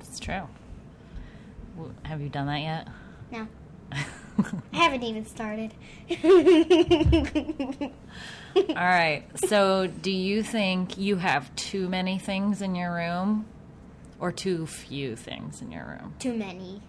It's 0.00 0.18
true. 0.18 0.42
W- 1.76 1.94
Have 2.04 2.20
you 2.20 2.28
done 2.28 2.46
that 2.46 2.60
yet? 2.60 2.88
No, 3.30 3.46
I 3.92 4.76
haven't 4.76 5.02
even 5.02 5.24
started. 5.26 5.72
All 8.56 8.74
right. 8.76 9.24
So, 9.48 9.86
do 9.88 10.10
you 10.12 10.42
think 10.42 10.96
you 10.96 11.16
have 11.16 11.54
too 11.56 11.88
many 11.88 12.18
things 12.18 12.62
in 12.62 12.74
your 12.74 12.94
room 12.94 13.46
or 14.20 14.30
too 14.32 14.66
few 14.66 15.16
things 15.16 15.60
in 15.60 15.72
your 15.72 15.84
room? 16.00 16.14
too 16.18 16.34
many, 16.34 16.80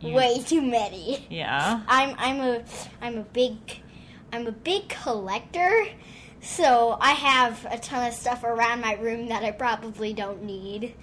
You- 0.00 0.14
way 0.14 0.40
too 0.40 0.62
many. 0.62 1.24
Yeah. 1.30 1.82
I'm 1.88 2.14
I'm 2.18 2.40
a 2.40 2.64
I'm 3.00 3.18
a 3.18 3.22
big 3.22 3.56
I'm 4.32 4.46
a 4.46 4.52
big 4.52 4.88
collector, 4.88 5.86
so 6.40 6.96
I 7.00 7.12
have 7.12 7.66
a 7.70 7.78
ton 7.78 8.06
of 8.08 8.14
stuff 8.14 8.44
around 8.44 8.80
my 8.80 8.94
room 8.94 9.28
that 9.28 9.42
I 9.44 9.50
probably 9.52 10.12
don't 10.12 10.42
need. 10.42 10.94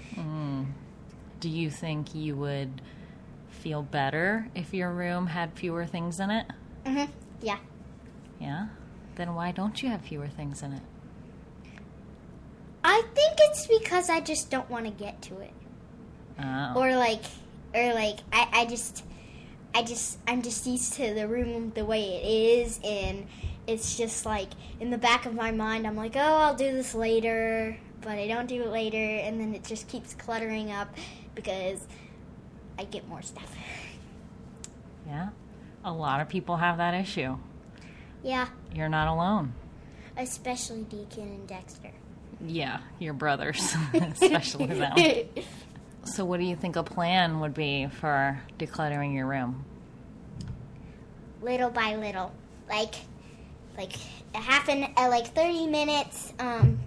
Do 1.39 1.49
you 1.49 1.69
think 1.69 2.15
you 2.15 2.37
would 2.37 2.81
feel 3.49 3.81
better 3.81 4.47
if 4.55 4.73
your 4.73 4.91
room 4.91 5.27
had 5.27 5.53
fewer 5.55 5.85
things 5.85 6.21
in 6.21 6.29
it? 6.29 6.45
hmm 6.85 7.03
Yeah. 7.41 7.57
Yeah. 8.39 8.67
Then 9.15 9.35
why 9.35 9.51
don't 9.51 9.83
you 9.83 9.89
have 9.89 10.01
fewer 10.01 10.27
things 10.29 10.63
in 10.63 10.71
it? 10.71 10.81
I 12.83 13.03
think 13.13 13.33
it's 13.39 13.67
because 13.67 14.09
I 14.09 14.21
just 14.21 14.49
don't 14.49 14.69
want 14.69 14.85
to 14.85 14.91
get 14.91 15.21
to 15.23 15.39
it. 15.39 15.51
Oh. 16.41 16.73
Or 16.77 16.95
like 16.95 17.23
or 17.73 17.93
like 17.93 18.19
I, 18.31 18.47
I 18.51 18.65
just 18.65 19.03
I 19.75 19.83
just 19.83 20.19
I'm 20.27 20.41
just 20.41 20.65
used 20.67 20.93
to 20.93 21.13
the 21.13 21.27
room 21.27 21.71
the 21.75 21.85
way 21.85 22.03
it 22.03 22.25
is 22.67 22.79
and 22.83 23.25
it's 23.65 23.97
just 23.97 24.25
like 24.25 24.49
in 24.79 24.89
the 24.91 24.97
back 24.97 25.25
of 25.25 25.33
my 25.33 25.51
mind 25.51 25.87
I'm 25.87 25.95
like, 25.95 26.15
"Oh, 26.15 26.19
I'll 26.19 26.55
do 26.55 26.71
this 26.71 26.93
later." 26.93 27.77
But 28.01 28.17
I 28.17 28.27
don't 28.27 28.47
do 28.47 28.61
it 28.63 28.67
later 28.69 28.97
and 28.97 29.39
then 29.39 29.55
it 29.55 29.63
just 29.63 29.87
keeps 29.87 30.13
cluttering 30.13 30.71
up 30.71 30.93
because 31.35 31.87
I 32.77 32.83
get 32.83 33.07
more 33.07 33.21
stuff. 33.21 33.49
yeah. 35.07 35.29
A 35.85 35.91
lot 35.91 36.19
of 36.21 36.27
people 36.29 36.57
have 36.57 36.77
that 36.77 36.93
issue. 36.93 37.37
yeah, 38.23 38.47
You're 38.75 38.89
not 38.89 39.07
alone. 39.07 39.53
especially 40.17 40.83
Deacon 40.83 41.23
and 41.23 41.47
Dexter. 41.47 41.91
Yeah, 42.45 42.79
your 42.99 43.13
brothers, 43.13 43.73
especially 43.93 44.65
them. 44.67 44.95
So, 46.05 46.25
what 46.25 46.39
do 46.39 46.45
you 46.45 46.55
think 46.55 46.75
a 46.75 46.83
plan 46.83 47.39
would 47.39 47.53
be 47.53 47.87
for 47.87 48.41
decluttering 48.59 49.13
your 49.15 49.25
room? 49.25 49.65
little 51.43 51.69
by 51.69 51.95
little, 51.95 52.31
like 52.69 52.95
like 53.77 53.93
a 54.33 54.39
half 54.39 54.69
an 54.69 54.91
uh, 54.97 55.09
like 55.09 55.27
thirty 55.27 55.67
minutes, 55.67 56.33
um, 56.39 56.79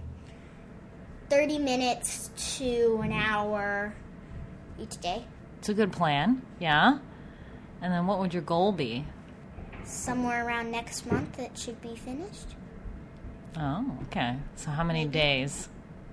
thirty 1.28 1.58
minutes 1.58 2.30
to 2.58 3.00
an 3.04 3.12
hour 3.12 3.94
each 4.80 4.98
day. 5.00 5.24
It's 5.58 5.68
a 5.68 5.74
good 5.74 5.92
plan, 5.92 6.42
yeah. 6.58 6.98
And 7.82 7.92
then 7.92 8.06
what 8.06 8.18
would 8.18 8.32
your 8.32 8.42
goal 8.42 8.72
be? 8.72 9.04
Somewhere 9.84 10.46
around 10.46 10.70
next 10.70 11.06
month, 11.10 11.38
it 11.38 11.56
should 11.56 11.80
be 11.80 11.94
finished. 11.94 12.54
Oh, 13.56 13.98
okay. 14.04 14.36
So 14.56 14.70
how 14.70 14.84
many 14.84 15.04
days 15.04 15.68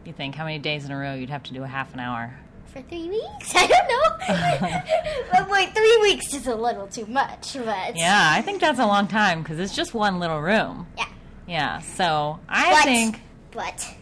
you 0.06 0.14
think? 0.14 0.36
How 0.36 0.46
many 0.46 0.60
days 0.60 0.86
in 0.86 0.92
a 0.92 0.98
row 0.98 1.14
you'd 1.14 1.30
have 1.30 1.44
to 1.44 1.54
do 1.54 1.64
a 1.64 1.68
half 1.68 1.94
an 1.94 2.00
hour? 2.00 2.38
For 2.74 2.82
three 2.82 3.08
weeks? 3.08 3.52
I 3.56 3.68
don't 3.68 3.88
know. 3.88 4.82
but 5.32 5.50
wait, 5.50 5.76
three 5.76 6.00
weeks 6.02 6.34
is 6.34 6.48
a 6.48 6.56
little 6.56 6.88
too 6.88 7.06
much, 7.06 7.54
but. 7.54 7.96
Yeah, 7.96 8.32
I 8.32 8.42
think 8.42 8.62
that's 8.62 8.80
a 8.80 8.86
long 8.88 9.08
time 9.08 9.44
because 9.44 9.60
it's 9.60 9.76
just 9.76 9.94
one 9.94 10.20
little 10.20 10.42
room. 10.42 10.88
Yeah. 10.98 11.06
Yeah, 11.48 11.80
so 11.80 12.40
I 12.50 12.72
But, 12.72 12.84
think 12.86 13.22
But 13.52 13.96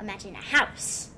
imagine 0.00 0.34
a 0.34 0.38
house. 0.38 1.10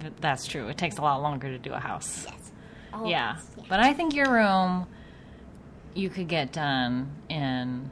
th- 0.00 0.12
that's 0.20 0.46
true. 0.46 0.68
It 0.68 0.78
takes 0.78 0.96
a 0.98 1.02
lot 1.02 1.20
longer 1.20 1.48
to 1.48 1.58
do 1.58 1.72
a 1.72 1.78
house. 1.80 2.24
Yes. 2.26 2.52
All 2.92 3.06
Yeah, 3.06 3.36
but 3.68 3.80
I 3.80 3.92
think 3.92 4.14
your 4.14 4.30
room 4.32 4.86
you 5.94 6.08
could 6.08 6.28
get 6.28 6.52
done 6.52 7.10
in 7.28 7.90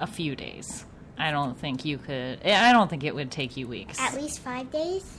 a 0.00 0.06
few 0.06 0.34
days. 0.34 0.84
I 1.18 1.30
don't 1.30 1.56
think 1.56 1.84
you 1.84 1.98
could. 1.98 2.40
Eh, 2.42 2.58
I 2.58 2.72
don't 2.72 2.88
think 2.88 3.04
it 3.04 3.14
would 3.14 3.30
take 3.30 3.56
you 3.56 3.68
weeks. 3.68 4.00
At 4.00 4.14
least 4.14 4.40
five 4.40 4.70
days? 4.72 5.18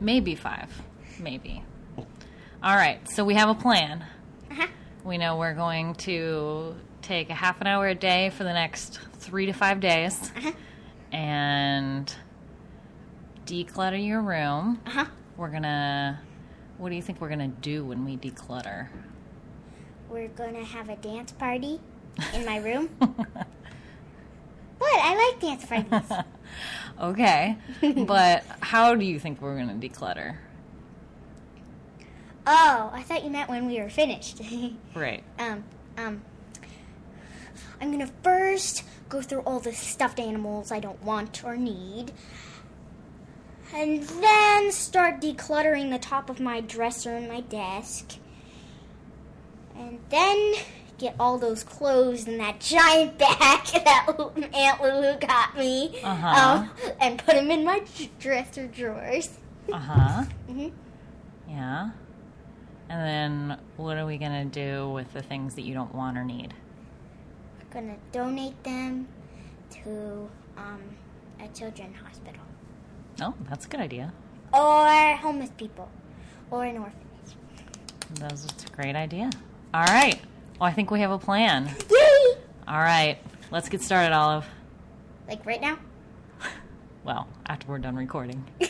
Maybe 0.00 0.34
five. 0.34 0.70
Maybe. 1.22 1.62
All 1.98 2.74
right, 2.76 3.00
so 3.10 3.24
we 3.24 3.34
have 3.34 3.48
a 3.48 3.54
plan. 3.54 4.04
Uh-huh. 4.50 4.66
We 5.04 5.18
know 5.18 5.36
we're 5.36 5.54
going 5.54 5.94
to 5.96 6.74
take 7.00 7.30
a 7.30 7.34
half 7.34 7.60
an 7.60 7.66
hour 7.68 7.86
a 7.88 7.94
day 7.94 8.30
for 8.30 8.42
the 8.44 8.52
next 8.52 8.98
three 9.14 9.46
to 9.46 9.52
five 9.52 9.78
days 9.80 10.30
Uh-huh. 10.36 10.52
and 11.12 12.12
declutter 13.46 14.04
your 14.04 14.20
room. 14.20 14.80
Uh-huh. 14.86 15.04
We're 15.36 15.48
gonna. 15.50 16.20
What 16.78 16.88
do 16.90 16.96
you 16.96 17.02
think 17.02 17.20
we're 17.20 17.28
gonna 17.28 17.48
do 17.48 17.84
when 17.84 18.04
we 18.04 18.16
declutter? 18.16 18.88
We're 20.10 20.28
gonna 20.28 20.64
have 20.64 20.88
a 20.88 20.96
dance 20.96 21.32
party 21.32 21.80
in 22.34 22.44
my 22.44 22.58
room. 22.58 22.88
what? 22.98 23.14
I 24.82 25.30
like 25.30 25.40
dance 25.40 25.64
parties. 25.66 26.18
Okay, 27.00 27.56
but 28.06 28.44
how 28.60 28.94
do 28.94 29.04
you 29.06 29.18
think 29.18 29.40
we're 29.40 29.56
gonna 29.56 29.72
declutter? 29.74 30.36
Oh, 32.46 32.90
I 32.92 33.02
thought 33.02 33.24
you 33.24 33.30
meant 33.30 33.48
when 33.50 33.66
we 33.66 33.80
were 33.80 33.90
finished. 33.90 34.40
Right. 34.94 35.22
um, 35.38 35.64
um, 35.96 36.22
I'm 37.80 37.90
gonna 37.90 38.10
first 38.22 38.84
go 39.08 39.20
through 39.22 39.40
all 39.40 39.60
the 39.60 39.72
stuffed 39.72 40.18
animals 40.20 40.70
I 40.72 40.80
don't 40.80 41.02
want 41.02 41.42
or 41.44 41.56
need, 41.56 42.12
and 43.74 44.02
then 44.02 44.70
start 44.72 45.20
decluttering 45.20 45.90
the 45.90 45.98
top 45.98 46.30
of 46.30 46.38
my 46.40 46.60
dresser 46.60 47.14
and 47.14 47.28
my 47.28 47.40
desk, 47.40 48.16
and 49.76 49.98
then 50.10 50.54
get 50.98 51.16
all 51.18 51.38
those 51.38 51.64
clothes 51.64 52.28
in 52.28 52.38
that 52.38 52.60
giant 52.60 53.18
bag 53.18 53.66
that 53.84 54.06
Aunt 54.54 54.82
Lulu 54.82 55.18
got 55.18 55.56
me, 55.58 55.98
Uh-huh. 56.04 56.26
um, 56.28 56.70
and 57.00 57.18
put 57.18 57.34
them 57.34 57.50
in 57.50 57.64
my 57.64 57.82
dresser 58.20 58.66
drawers. 58.68 59.28
Uh 59.72 59.78
huh. 59.78 60.24
hmm 60.46 60.68
Yeah. 61.48 61.90
And 62.92 63.00
then 63.00 63.58
what 63.78 63.96
are 63.96 64.04
we 64.04 64.18
gonna 64.18 64.44
do 64.44 64.90
with 64.90 65.10
the 65.14 65.22
things 65.22 65.54
that 65.54 65.62
you 65.62 65.72
don't 65.72 65.94
want 65.94 66.18
or 66.18 66.24
need? 66.24 66.52
We're 67.58 67.80
Gonna 67.80 67.96
donate 68.12 68.62
them 68.64 69.08
to 69.82 70.28
um, 70.58 70.82
a 71.42 71.48
children's 71.56 71.96
hospital. 71.96 72.42
Oh, 73.22 73.32
that's 73.48 73.64
a 73.64 73.68
good 73.70 73.80
idea. 73.80 74.12
or 74.52 75.16
homeless 75.16 75.48
people, 75.56 75.88
or 76.50 76.64
an 76.66 76.76
orphanage. 76.76 77.36
That's 78.16 78.44
that's 78.44 78.64
a 78.66 78.68
great 78.76 78.94
idea. 78.94 79.30
All 79.72 79.84
right. 79.84 80.20
Well, 80.60 80.68
I 80.68 80.72
think 80.74 80.90
we 80.90 81.00
have 81.00 81.10
a 81.10 81.18
plan. 81.18 81.74
Yay! 81.90 82.36
All 82.68 82.78
right. 82.80 83.16
Let's 83.50 83.70
get 83.70 83.80
started, 83.80 84.12
Olive. 84.14 84.44
Like 85.28 85.44
right 85.46 85.60
now? 85.62 85.78
Well, 87.04 87.26
after 87.46 87.66
we're 87.66 87.78
done 87.78 87.96
recording. 87.96 88.44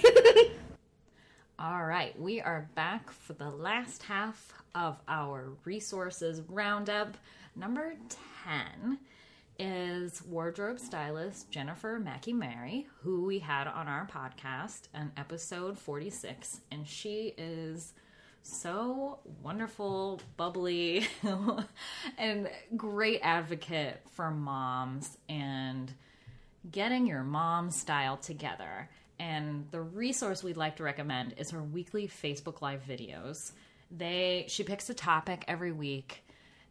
All 1.64 1.84
right, 1.84 2.18
we 2.18 2.40
are 2.40 2.68
back 2.74 3.12
for 3.12 3.34
the 3.34 3.48
last 3.48 4.02
half 4.02 4.52
of 4.74 4.98
our 5.06 5.52
resources 5.64 6.42
roundup. 6.48 7.16
Number 7.54 7.94
10 8.44 8.98
is 9.60 10.24
wardrobe 10.24 10.80
stylist 10.80 11.52
Jennifer 11.52 12.00
Mackey 12.00 12.32
Mary, 12.32 12.88
who 13.02 13.22
we 13.22 13.38
had 13.38 13.68
on 13.68 13.86
our 13.86 14.08
podcast 14.08 14.88
in 14.92 15.12
episode 15.16 15.78
46. 15.78 16.62
And 16.72 16.84
she 16.84 17.32
is 17.38 17.92
so 18.42 19.20
wonderful, 19.40 20.20
bubbly, 20.36 21.06
and 22.18 22.50
great 22.76 23.20
advocate 23.22 24.00
for 24.10 24.32
moms 24.32 25.16
and 25.28 25.92
getting 26.72 27.06
your 27.06 27.22
mom 27.22 27.70
style 27.70 28.16
together. 28.16 28.88
And 29.22 29.66
the 29.70 29.80
resource 29.80 30.42
we'd 30.42 30.56
like 30.56 30.76
to 30.76 30.82
recommend 30.82 31.34
is 31.36 31.50
her 31.50 31.62
weekly 31.62 32.08
Facebook 32.08 32.60
Live 32.60 32.82
videos. 32.84 33.52
They 33.88 34.46
she 34.48 34.64
picks 34.64 34.90
a 34.90 34.94
topic 34.94 35.44
every 35.46 35.70
week. 35.70 36.24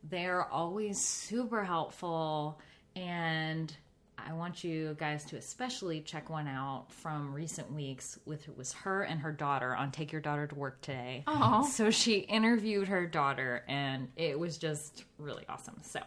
They're 0.04 0.44
always 0.44 1.00
super 1.00 1.64
helpful 1.64 2.60
and 2.94 3.74
I 4.18 4.34
want 4.34 4.66
you 4.66 4.98
guys 5.00 5.24
to 5.26 5.38
especially 5.38 6.02
check 6.02 6.30
one 6.30 6.48
out 6.48 6.92
from 6.92 7.34
recent 7.34 7.72
weeks 7.72 8.20
with 8.26 8.48
it 8.50 8.58
was 8.58 8.74
her 8.74 9.04
and 9.04 9.22
her 9.22 9.32
daughter 9.32 9.74
on 9.74 9.92
Take 9.92 10.12
Your 10.12 10.22
Daughter 10.22 10.46
to 10.46 10.56
Work 10.56 10.82
Today. 10.82 11.24
Aw. 11.28 11.64
So 11.64 11.90
she 11.90 12.20
interviewed 12.20 12.90
her 12.90 13.08
daughter 13.08 13.64
and 13.70 14.10
it 14.18 14.38
was 14.38 14.58
just 14.58 15.06
really 15.18 15.46
awesome. 15.48 15.78
So 15.84 16.02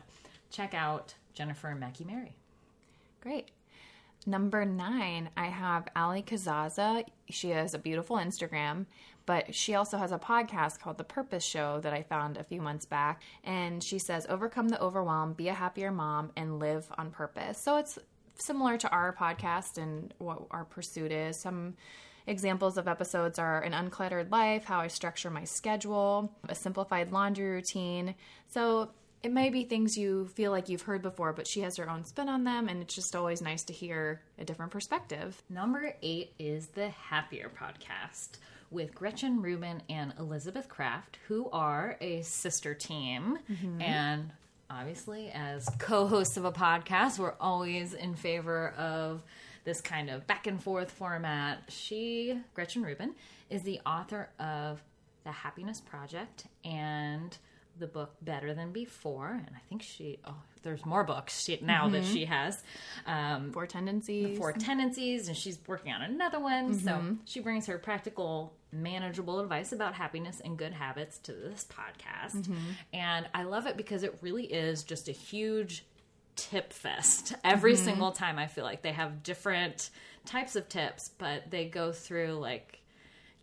check 0.50 0.74
out 0.74 1.14
Jennifer 1.32 1.68
and 1.68 1.80
Mackie 1.80 2.04
Mary. 2.04 2.36
Great. 3.22 3.50
Number 4.26 4.64
nine, 4.64 5.28
I 5.36 5.46
have 5.46 5.88
Allie 5.94 6.22
Casazza. 6.22 7.04
She 7.28 7.50
has 7.50 7.74
a 7.74 7.78
beautiful 7.78 8.16
Instagram, 8.16 8.86
but 9.26 9.54
she 9.54 9.74
also 9.74 9.98
has 9.98 10.12
a 10.12 10.18
podcast 10.18 10.80
called 10.80 10.96
The 10.96 11.04
Purpose 11.04 11.44
Show 11.44 11.80
that 11.80 11.92
I 11.92 12.02
found 12.02 12.38
a 12.38 12.44
few 12.44 12.62
months 12.62 12.86
back. 12.86 13.22
And 13.44 13.84
she 13.84 13.98
says, 13.98 14.26
Overcome 14.28 14.68
the 14.68 14.80
overwhelm, 14.80 15.34
be 15.34 15.48
a 15.48 15.54
happier 15.54 15.90
mom, 15.90 16.32
and 16.36 16.58
live 16.58 16.90
on 16.96 17.10
purpose. 17.10 17.58
So 17.58 17.76
it's 17.76 17.98
similar 18.36 18.78
to 18.78 18.90
our 18.90 19.14
podcast 19.14 19.76
and 19.76 20.14
what 20.18 20.42
our 20.50 20.64
pursuit 20.64 21.12
is. 21.12 21.38
Some 21.38 21.74
examples 22.26 22.78
of 22.78 22.88
episodes 22.88 23.38
are 23.38 23.60
An 23.60 23.72
Uncluttered 23.72 24.30
Life, 24.30 24.64
How 24.64 24.80
I 24.80 24.88
Structure 24.88 25.28
My 25.28 25.44
Schedule, 25.44 26.32
A 26.48 26.54
Simplified 26.54 27.12
Laundry 27.12 27.50
Routine. 27.50 28.14
So 28.48 28.90
it 29.24 29.32
may 29.32 29.48
be 29.48 29.64
things 29.64 29.96
you 29.96 30.26
feel 30.26 30.50
like 30.50 30.68
you've 30.68 30.82
heard 30.82 31.00
before, 31.00 31.32
but 31.32 31.46
she 31.46 31.60
has 31.60 31.78
her 31.78 31.88
own 31.88 32.04
spin 32.04 32.28
on 32.28 32.44
them, 32.44 32.68
and 32.68 32.82
it's 32.82 32.94
just 32.94 33.16
always 33.16 33.40
nice 33.40 33.64
to 33.64 33.72
hear 33.72 34.20
a 34.38 34.44
different 34.44 34.70
perspective. 34.70 35.42
Number 35.48 35.96
eight 36.02 36.34
is 36.38 36.66
the 36.66 36.90
Happier 36.90 37.50
Podcast 37.58 38.36
with 38.70 38.94
Gretchen 38.94 39.40
Rubin 39.40 39.82
and 39.88 40.12
Elizabeth 40.18 40.68
Craft, 40.68 41.18
who 41.26 41.48
are 41.52 41.96
a 42.02 42.20
sister 42.20 42.74
team. 42.74 43.38
Mm-hmm. 43.50 43.80
And 43.80 44.30
obviously, 44.68 45.30
as 45.30 45.70
co 45.78 46.06
hosts 46.06 46.36
of 46.36 46.44
a 46.44 46.52
podcast, 46.52 47.18
we're 47.18 47.34
always 47.40 47.94
in 47.94 48.16
favor 48.16 48.74
of 48.76 49.22
this 49.64 49.80
kind 49.80 50.10
of 50.10 50.26
back 50.26 50.46
and 50.46 50.62
forth 50.62 50.90
format. 50.90 51.62
She, 51.68 52.38
Gretchen 52.52 52.82
Rubin, 52.82 53.14
is 53.48 53.62
the 53.62 53.80
author 53.86 54.28
of 54.38 54.82
The 55.24 55.32
Happiness 55.32 55.80
Project 55.80 56.44
and 56.62 57.34
the 57.78 57.86
book 57.86 58.14
Better 58.22 58.54
Than 58.54 58.72
Before. 58.72 59.30
And 59.30 59.54
I 59.54 59.60
think 59.68 59.82
she, 59.82 60.18
oh, 60.24 60.34
there's 60.64 60.84
more 60.84 61.04
books 61.04 61.44
she, 61.44 61.58
now 61.62 61.88
that 61.88 62.02
mm-hmm. 62.02 62.12
she 62.12 62.24
has. 62.24 62.62
Um, 63.06 63.52
Four 63.52 63.66
tendencies. 63.66 64.38
four 64.38 64.52
tendencies 64.52 65.28
and 65.28 65.36
she's 65.36 65.58
working 65.66 65.92
on 65.92 66.02
another 66.02 66.40
one 66.40 66.74
so 66.74 66.92
mm-hmm. 66.92 67.14
she 67.24 67.40
brings 67.40 67.66
her 67.66 67.78
practical 67.78 68.54
manageable 68.72 69.40
advice 69.40 69.72
about 69.72 69.94
happiness 69.94 70.40
and 70.44 70.56
good 70.56 70.72
habits 70.72 71.18
to 71.18 71.32
this 71.32 71.66
podcast 71.70 72.36
mm-hmm. 72.36 72.54
and 72.92 73.26
i 73.34 73.42
love 73.42 73.66
it 73.66 73.76
because 73.76 74.02
it 74.02 74.16
really 74.20 74.44
is 74.44 74.82
just 74.82 75.08
a 75.08 75.12
huge 75.12 75.84
tip 76.36 76.72
fest 76.72 77.34
every 77.44 77.76
single 77.76 78.10
time 78.10 78.38
i 78.38 78.46
feel 78.46 78.64
like 78.64 78.82
they 78.82 78.92
have 78.92 79.22
different 79.22 79.90
types 80.26 80.56
of 80.56 80.68
tips 80.68 81.10
but 81.18 81.50
they 81.50 81.66
go 81.66 81.92
through 81.92 82.32
like 82.32 82.80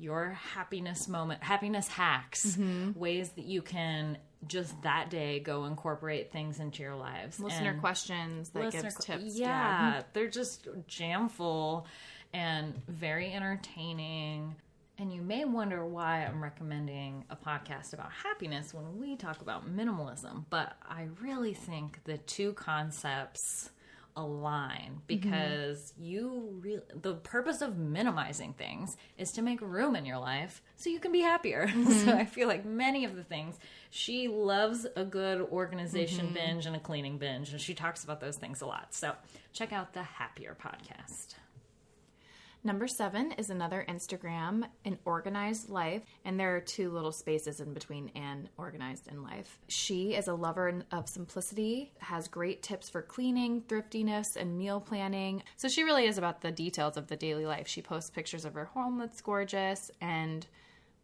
your 0.02 0.30
happiness 0.54 1.08
moment, 1.08 1.44
happiness 1.44 1.88
hacks, 1.88 2.46
mm-hmm. 2.46 3.00
ways 3.00 3.30
that 3.32 3.46
you 3.46 3.62
can 3.62 4.18
just 4.48 4.82
that 4.82 5.10
day 5.10 5.40
go 5.40 5.66
incorporate 5.66 6.32
things 6.32 6.60
into 6.60 6.82
your 6.82 6.96
lives. 6.96 7.40
Listener 7.40 7.72
And- 7.72 7.80
questions 7.80 8.50
that 8.50 8.64
listener 8.64 8.82
gives 8.84 8.96
tips. 9.06 9.38
Yeah, 9.38 9.92
mm-hmm. 9.92 10.00
they're 10.14 10.30
just 10.30 10.68
jam 10.88 11.30
full 11.30 11.86
and 12.34 12.82
very 12.88 13.32
entertaining. 13.32 14.56
And 14.98 15.12
you 15.12 15.22
may 15.22 15.46
wonder 15.46 15.86
why 15.86 16.26
I'm 16.26 16.44
recommending 16.44 17.26
a 17.30 17.36
podcast 17.36 17.94
about 17.94 18.12
happiness 18.12 18.74
when 18.74 19.00
we 19.00 19.16
talk 19.16 19.42
about 19.42 19.68
minimalism, 19.68 20.46
but 20.50 20.76
I 20.88 21.08
really 21.22 21.54
think 21.54 22.04
the 22.04 22.18
two 22.20 22.54
concepts 22.54 23.72
align 24.16 24.92
mm-hmm. 24.92 25.08
because 25.08 25.94
you 25.98 26.58
really 26.60 26.82
the 27.02 27.16
purpose 27.16 27.62
of 27.62 27.78
minimizing 27.78 28.54
things 28.54 28.98
is 29.18 29.32
to 29.34 29.42
make 29.42 29.62
room 29.62 29.96
in 29.96 30.06
your 30.06 30.18
life 30.18 30.62
so 30.76 30.90
you 30.90 31.00
can 31.00 31.12
be 31.12 31.22
happier. 31.22 31.68
so 31.70 31.76
mm-hmm. 31.76 32.10
I 32.10 32.26
feel 32.26 32.48
like 32.48 32.66
many 32.66 33.06
of 33.06 33.16
the 33.16 33.24
things 33.24 33.58
she 33.90 34.28
loves 34.28 34.86
a 34.96 35.04
good 35.04 35.42
organization 35.42 36.26
mm-hmm. 36.26 36.34
binge 36.34 36.66
and 36.66 36.76
a 36.76 36.80
cleaning 36.80 37.18
binge 37.18 37.52
and 37.52 37.62
she 37.62 37.74
talks 37.74 38.04
about 38.04 38.20
those 38.20 38.38
things 38.38 38.62
a 38.62 38.66
lot. 38.66 38.94
So 38.94 39.16
check 39.54 39.74
out 39.74 39.94
the 39.94 40.04
Happier 40.04 40.56
podcast. 40.62 41.36
Number 42.64 42.88
seven 42.88 43.32
is 43.34 43.50
another 43.50 43.84
Instagram, 43.90 44.66
an 44.86 45.00
organized 45.04 45.70
life, 45.70 46.04
and 46.24 46.40
there 46.40 46.56
are 46.56 46.62
two 46.62 46.92
little 46.92 47.12
spaces 47.12 47.60
in 47.60 47.74
between 47.74 48.12
and 48.14 48.50
organized 48.56 49.08
in 49.08 49.24
life. 49.24 49.58
She 49.68 50.14
is 50.14 50.28
a 50.28 50.36
lover 50.36 50.84
of 50.92 51.10
simplicity, 51.10 51.92
has 51.98 52.28
great 52.28 52.62
tips 52.62 52.88
for 52.88 53.02
cleaning, 53.02 53.62
thriftiness, 53.68 54.36
and 54.36 54.60
meal 54.60 54.80
planning. 54.80 55.42
So 55.58 55.70
she 55.70 55.82
really 55.82 56.06
is 56.06 56.20
about 56.20 56.42
the 56.42 56.52
details 56.52 56.98
of 56.98 57.08
the 57.08 57.16
daily 57.16 57.48
life. 57.48 57.68
She 57.68 57.82
posts 57.82 58.12
pictures 58.12 58.46
of 58.46 58.54
her 58.54 58.66
home 58.66 59.00
that's 59.00 59.22
gorgeous, 59.22 59.90
and 60.00 60.46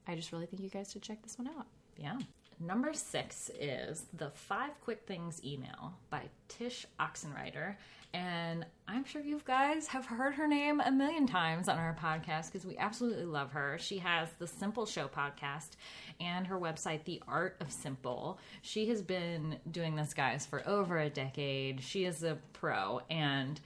I 0.08 0.14
just 0.14 0.32
really 0.32 0.46
think 0.46 0.62
you 0.62 0.70
guys 0.70 0.92
should 0.92 1.02
check 1.02 1.24
this 1.24 1.40
one 1.40 1.48
out. 1.48 1.66
Yeah. 1.98 2.20
Number 2.60 2.94
six 2.94 3.50
is 3.60 4.06
the 4.14 4.30
Five 4.30 4.80
Quick 4.82 5.04
Things 5.08 5.44
email 5.44 5.94
by 6.12 6.24
Tsh 6.50 6.86
Oxenreider. 7.00 7.76
And 8.14 8.66
I'm 8.88 9.04
sure 9.04 9.22
you 9.22 9.40
guys 9.46 9.88
have 9.88 10.06
heard 10.06 10.36
her 10.36 10.48
name 10.48 10.80
a 10.80 10.92
million 10.92 11.28
times 11.28 11.68
on 11.68 11.78
our 11.78 11.96
podcast 12.02 12.52
because 12.52 12.66
we 12.66 12.78
absolutely 12.78 13.26
love 13.26 13.52
her. 13.52 13.78
She 13.80 14.00
has 14.00 14.30
the 14.40 14.48
Simple 14.48 14.86
Show 14.86 15.08
podcast 15.08 15.72
and 16.20 16.48
her 16.48 16.60
website, 16.60 17.04
The 17.04 17.22
Art 17.28 17.58
of 17.60 17.72
Simple. 17.72 18.40
She 18.62 18.88
has 18.90 19.02
been 19.02 19.58
doing 19.70 19.96
this, 19.96 20.14
guys, 20.14 20.46
for 20.46 20.68
over 20.68 20.98
a 20.98 21.10
decade. 21.10 21.82
She 21.82 22.06
is 22.06 22.24
a 22.24 22.38
pro 22.54 23.02
and 23.10 23.60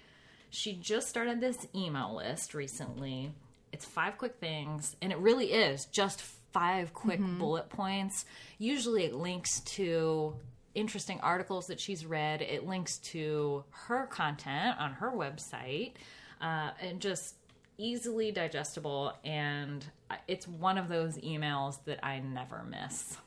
she 0.52 0.74
just 0.74 1.08
started 1.08 1.40
this 1.40 1.66
email 1.74 2.16
list 2.16 2.54
recently. 2.54 3.32
It's 3.72 3.86
five 3.86 4.18
quick 4.18 4.36
things, 4.42 4.98
and 5.02 5.14
it 5.14 5.18
really 5.18 5.54
is 5.54 5.86
just 5.86 6.22
five 6.52 6.94
quick 6.94 7.22
mm-hmm. 7.22 7.40
bullet 7.40 7.70
points. 7.70 8.26
Usually 8.58 9.06
it 9.06 9.14
links 9.14 9.62
to 9.62 10.36
interesting 10.76 11.20
articles 11.22 11.68
that 11.68 11.80
she's 11.80 12.06
read, 12.06 12.42
it 12.42 12.66
links 12.66 12.98
to 13.00 13.64
her 13.72 14.06
content 14.08 14.78
on 14.80 14.94
her 14.94 15.12
website, 15.12 15.94
uh, 16.42 16.72
and 16.82 17.00
just 17.00 17.36
easily 17.78 18.32
digestible. 18.32 19.14
And 19.24 19.86
it's 20.28 20.48
one 20.48 20.78
of 20.78 20.88
those 20.88 21.18
emails 21.18 21.84
that 21.86 22.04
I 22.06 22.20
never 22.20 22.64
miss. 22.64 23.18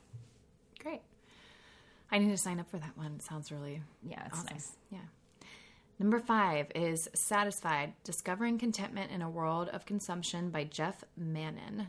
Great. 0.80 1.02
I 2.10 2.18
need 2.18 2.30
to 2.30 2.36
sign 2.36 2.60
up 2.60 2.70
for 2.70 2.78
that 2.78 2.96
one. 2.96 3.14
It 3.16 3.22
sounds 3.22 3.50
really 3.50 3.82
Yeah, 4.06 4.24
it's 4.26 4.38
awesome. 4.38 4.48
nice. 4.52 4.76
Yeah. 4.90 4.98
Number 5.98 6.18
five 6.18 6.66
is 6.74 7.08
Satisfied 7.14 7.92
Discovering 8.02 8.58
Contentment 8.58 9.10
in 9.12 9.22
a 9.22 9.30
World 9.30 9.68
of 9.68 9.86
Consumption 9.86 10.50
by 10.50 10.64
Jeff 10.64 11.04
Manion. 11.16 11.88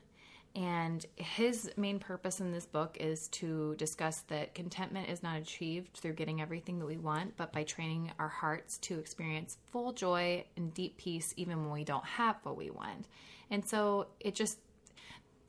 And 0.56 1.06
his 1.18 1.70
main 1.76 2.00
purpose 2.00 2.40
in 2.40 2.54
this 2.54 2.66
book 2.66 2.96
is 2.98 3.28
to 3.30 3.76
discuss 3.76 4.22
that 4.28 4.56
contentment 4.56 5.10
is 5.10 5.22
not 5.22 5.38
achieved 5.38 5.98
through 5.98 6.14
getting 6.14 6.42
everything 6.42 6.80
that 6.80 6.86
we 6.86 6.96
want, 6.96 7.36
but 7.36 7.52
by 7.52 7.64
training 7.64 8.14
our 8.20 8.30
hearts 8.30 8.78
to 8.80 8.98
experience 8.98 9.58
full 9.72 9.92
joy 9.92 10.46
and 10.56 10.74
deep 10.74 10.96
peace 10.96 11.34
even 11.36 11.64
when 11.64 11.74
we 11.74 11.84
don't 11.84 12.06
have 12.06 12.38
what 12.44 12.56
we 12.56 12.70
want. 12.70 13.08
And 13.52 13.68
so 13.68 14.08
it 14.22 14.34
just, 14.34 14.58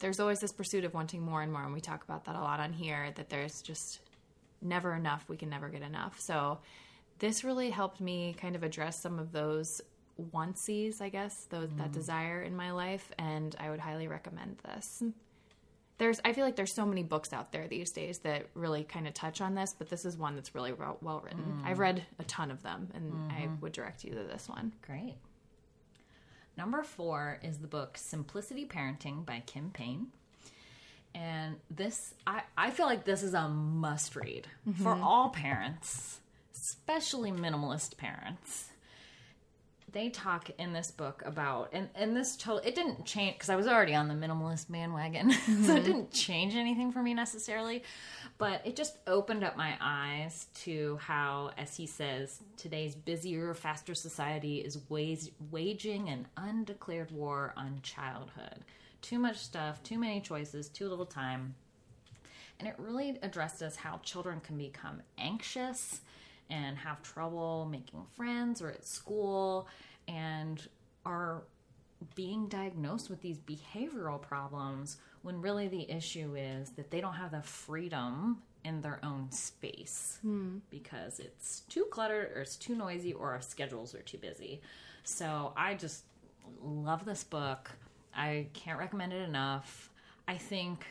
there's 0.01 0.19
always 0.19 0.40
this 0.40 0.53
pursuit 0.53 0.85
of 0.85 0.92
wanting 0.92 1.23
more 1.23 1.40
and 1.40 1.53
more. 1.53 1.62
And 1.62 1.73
we 1.73 1.81
talk 1.81 2.03
about 2.03 2.25
that 2.25 2.35
a 2.35 2.40
lot 2.40 2.59
on 2.59 2.73
here 2.73 3.12
that 3.14 3.31
there's 3.31 3.62
just 3.62 4.01
never 4.61 4.92
enough. 4.92 5.25
We 5.29 5.37
can 5.37 5.49
never 5.49 5.69
get 5.69 5.83
enough. 5.83 6.19
So 6.19 6.59
this 7.21 7.45
really 7.45 7.71
helped 7.71 8.01
me 8.01 8.35
kind 8.40 8.57
of 8.57 8.64
address 8.64 9.01
some 9.01 9.21
of 9.21 9.31
those 9.31 9.81
onesies, 10.33 11.01
I 11.01 11.09
guess, 11.09 11.47
those 11.51 11.71
that 11.71 11.85
mm-hmm. 11.85 11.93
desire 11.93 12.43
in 12.43 12.57
my 12.57 12.71
life, 12.73 13.11
and 13.19 13.55
I 13.59 13.71
would 13.71 13.81
highly 13.81 14.09
recommend 14.09 14.59
this. 14.65 15.03
There's, 15.99 16.21
I 16.25 16.35
feel 16.35 16.45
like 16.45 16.57
there's 16.57 16.75
so 16.75 16.85
many 16.85 17.03
books 17.03 17.33
out 17.33 17.53
there 17.53 17.69
these 17.69 17.91
days 17.91 18.19
that 18.19 18.47
really 18.55 18.85
kind 18.85 19.07
of 19.09 19.15
touch 19.15 19.41
on 19.41 19.55
this, 19.55 19.75
but 19.79 19.89
this 19.89 20.05
is 20.05 20.17
one 20.17 20.35
that's 20.35 20.55
really 20.55 20.73
well, 20.73 20.99
well 21.01 21.21
written. 21.25 21.63
Mm. 21.63 21.67
I've 21.67 21.79
read 21.79 22.05
a 22.19 22.25
ton 22.25 22.51
of 22.51 22.63
them, 22.63 22.89
and 22.95 23.33
I 23.33 23.43
mm-hmm. 23.43 23.61
would 23.61 23.73
direct 23.73 24.05
you 24.05 24.11
to 24.11 24.23
this 24.25 24.49
one. 24.49 24.73
Great. 24.87 25.15
Number 26.57 26.83
four 26.83 27.39
is 27.43 27.59
the 27.59 27.67
book 27.67 27.97
Simplicity 27.97 28.67
Parenting 28.67 29.25
by 29.25 29.43
Kim 29.47 29.71
Payne. 29.71 30.09
And 31.15 31.57
this, 31.71 32.13
I, 32.27 32.43
I 32.59 32.71
feel 32.71 32.85
like 32.85 33.05
this 33.05 33.23
is 33.23 33.33
a 33.33 33.49
must 33.49 34.17
read 34.17 34.49
for 34.83 34.93
mm-hmm. 34.93 35.03
all 35.03 35.31
parents, 35.31 36.21
especially 36.55 37.33
minimalist 37.33 37.97
parents. 37.97 38.69
They 39.97 40.11
talk 40.11 40.51
in 40.59 40.75
this 40.75 40.91
book 40.91 41.23
about, 41.25 41.71
and, 41.73 41.89
and 41.95 42.15
this 42.15 42.37
total, 42.37 42.59
it 42.59 42.75
didn't 42.75 43.07
change 43.07 43.37
because 43.37 43.49
I 43.49 43.57
was 43.57 43.67
already 43.67 43.95
on 43.95 44.09
the 44.09 44.15
minimalist 44.15 44.71
bandwagon, 44.71 45.33
so 45.33 45.39
it 45.39 45.49
mm-hmm. 45.49 45.75
didn't 45.87 46.13
change 46.13 46.55
anything 46.55 46.93
for 46.93 47.03
me 47.03 47.15
necessarily, 47.15 47.83
but 48.37 48.61
it 48.67 48.77
just 48.77 48.99
opened 49.07 49.43
up 49.43 49.57
my 49.57 49.75
eyes 49.81 50.49
to 50.65 50.99
how, 51.01 51.53
as 51.57 51.75
he 51.79 51.87
says, 51.87 52.43
today's 52.59 52.95
busier, 52.95 53.55
faster 53.55 53.95
society 53.95 54.59
is 54.59 54.79
waging 54.91 56.11
an 56.11 56.27
undeclared 56.37 57.11
war 57.11 57.55
on 57.57 57.81
childhood. 57.83 58.67
Too 59.01 59.19
much 59.19 59.39
stuff, 59.39 59.83
too 59.83 59.99
many 59.99 60.21
choices, 60.21 60.69
too 60.69 60.91
little 60.91 61.07
time. 61.07 61.55
And 62.61 62.69
it 62.69 62.75
really 62.77 63.19
addresses 63.23 63.77
how 63.77 64.01
children 64.03 64.41
can 64.41 64.59
become 64.59 65.01
anxious 65.17 66.03
and 66.51 66.77
have 66.77 67.03
trouble 67.03 67.67
making 67.71 68.05
friends 68.15 68.63
or 68.63 68.71
at 68.71 68.85
school 68.85 69.67
and 70.09 70.69
are 71.05 71.43
being 72.15 72.47
diagnosed 72.47 73.11
with 73.11 73.21
these 73.23 73.39
behavioral 73.39 74.21
problems 74.21 74.99
when 75.23 75.41
really 75.41 75.69
the 75.69 75.91
issue 75.91 76.35
is 76.37 76.71
that 76.71 76.91
they 76.91 77.01
don't 77.01 77.15
have 77.15 77.31
the 77.31 77.43
freedom 77.43 78.39
in 78.65 78.81
their 78.81 78.99
own 79.05 79.31
space 79.31 80.19
hmm. 80.23 80.59
because 80.71 81.21
it's 81.21 81.61
too 81.69 81.85
cluttered 81.91 82.37
or 82.37 82.43
it's 82.43 82.57
too 82.57 82.75
noisy 82.75 83.13
or 83.13 83.31
our 83.31 83.41
schedules 83.41 83.95
are 83.95 84.03
too 84.03 84.19
busy. 84.19 84.61
So 85.05 85.53
I 85.57 85.75
just 85.75 86.05
love 86.63 87.05
this 87.05 87.25
book. 87.25 87.71
I 88.15 88.49
can't 88.55 88.79
recommend 88.79 89.13
it 89.13 89.23
enough. 89.29 89.91
I 90.27 90.37
think 90.37 90.87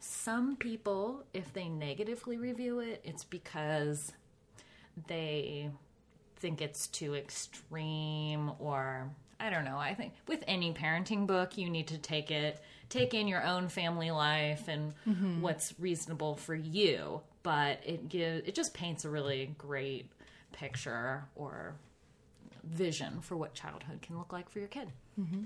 some 0.00 0.56
people, 0.56 1.24
if 1.32 1.52
they 1.52 1.68
negatively 1.68 2.38
review 2.38 2.80
it, 2.80 3.00
it's 3.04 3.22
because 3.22 4.12
they 5.06 5.70
think 6.36 6.60
it's 6.60 6.86
too 6.88 7.14
extreme 7.14 8.52
or 8.58 9.10
I 9.38 9.50
don't 9.50 9.64
know. 9.64 9.76
I 9.76 9.94
think 9.94 10.12
with 10.28 10.44
any 10.46 10.72
parenting 10.72 11.26
book, 11.26 11.58
you 11.58 11.68
need 11.68 11.88
to 11.88 11.98
take 11.98 12.30
it, 12.30 12.62
take 12.88 13.12
in 13.12 13.26
your 13.26 13.44
own 13.44 13.68
family 13.68 14.12
life 14.12 14.68
and 14.68 14.94
mm-hmm. 15.08 15.40
what's 15.40 15.74
reasonable 15.80 16.36
for 16.36 16.54
you. 16.54 17.20
But 17.42 17.80
it 17.84 18.08
gives, 18.08 18.46
it 18.46 18.54
just 18.54 18.72
paints 18.72 19.04
a 19.04 19.10
really 19.10 19.52
great 19.58 20.08
picture 20.52 21.24
or 21.34 21.74
vision 22.62 23.20
for 23.20 23.36
what 23.36 23.52
childhood 23.52 24.00
can 24.00 24.16
look 24.16 24.32
like 24.32 24.48
for 24.48 24.60
your 24.60 24.68
kid. 24.68 24.92
Mm-hmm. 25.20 25.42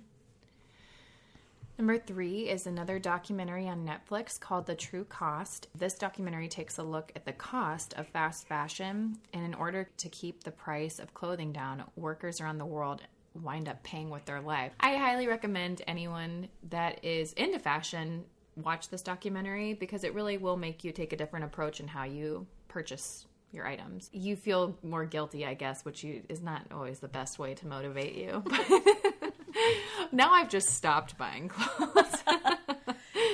Number 1.79 1.99
three 1.99 2.49
is 2.49 2.67
another 2.67 2.99
documentary 2.99 3.69
on 3.69 3.87
Netflix 3.87 4.41
called 4.41 4.65
The 4.65 4.75
True 4.75 5.05
Cost. 5.05 5.69
This 5.75 5.95
documentary 5.95 6.49
takes 6.49 6.79
a 6.79 6.83
look 6.83 7.13
at 7.15 7.27
the 7.27 7.35
cost 7.35 7.93
of 7.99 8.09
fast 8.09 8.49
fashion, 8.49 9.19
and 9.35 9.45
in 9.45 9.53
order 9.53 9.87
to 9.99 10.09
keep 10.09 10.43
the 10.43 10.51
price 10.51 10.99
of 10.99 11.13
clothing 11.13 11.53
down, 11.53 11.85
workers 11.95 12.41
around 12.41 12.57
the 12.57 12.65
world 12.65 13.03
wind 13.35 13.69
up 13.69 13.83
paying 13.83 14.09
with 14.09 14.25
their 14.25 14.41
life. 14.41 14.73
I 14.81 14.97
highly 14.97 15.29
recommend 15.29 15.83
anyone 15.87 16.49
that 16.71 17.05
is 17.05 17.35
into 17.35 17.59
fashion 17.59 18.25
watch 18.57 18.89
this 18.89 19.03
documentary 19.03 19.75
because 19.75 20.03
it 20.03 20.15
really 20.15 20.39
will 20.39 20.57
make 20.57 20.83
you 20.83 20.93
take 20.93 21.13
a 21.13 21.17
different 21.17 21.45
approach 21.45 21.79
in 21.79 21.89
how 21.89 22.05
you 22.05 22.47
purchase 22.69 23.27
your 23.53 23.67
items. 23.67 24.09
You 24.13 24.35
feel 24.35 24.77
more 24.83 25.05
guilty, 25.05 25.45
I 25.45 25.53
guess, 25.53 25.85
which 25.85 26.03
you, 26.03 26.23
is 26.29 26.41
not 26.41 26.63
always 26.73 27.01
the 27.01 27.09
best 27.09 27.39
way 27.39 27.55
to 27.55 27.67
motivate 27.67 28.15
you. 28.15 28.43
now 30.13 30.33
I've 30.33 30.49
just 30.49 30.71
stopped 30.71 31.17
buying 31.19 31.49
clothes. 31.49 32.23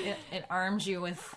It, 0.05 0.17
it 0.33 0.45
arms 0.51 0.87
you 0.87 1.01
with 1.01 1.37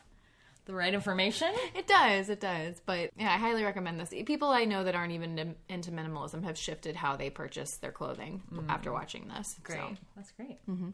the 0.66 0.74
right 0.74 0.94
information. 0.94 1.52
it 1.76 1.88
does, 1.88 2.30
it 2.30 2.40
does. 2.40 2.82
But 2.86 3.12
yeah, 3.18 3.34
I 3.34 3.38
highly 3.38 3.64
recommend 3.64 4.00
this. 4.00 4.10
People 4.26 4.50
I 4.50 4.66
know 4.66 4.84
that 4.84 4.96
aren't 4.96 5.14
even 5.14 5.56
into 5.70 5.92
minimalism 5.92 6.44
have 6.44 6.58
shifted 6.58 6.96
how 6.96 7.16
they 7.16 7.30
purchase 7.30 7.78
their 7.78 7.92
clothing 7.92 8.42
mm. 8.52 8.68
after 8.70 8.92
watching 8.92 9.28
this. 9.28 9.56
Great. 9.64 9.78
So, 9.78 9.96
That's 10.16 10.32
great. 10.32 10.66
Mm-hmm. 10.68 10.90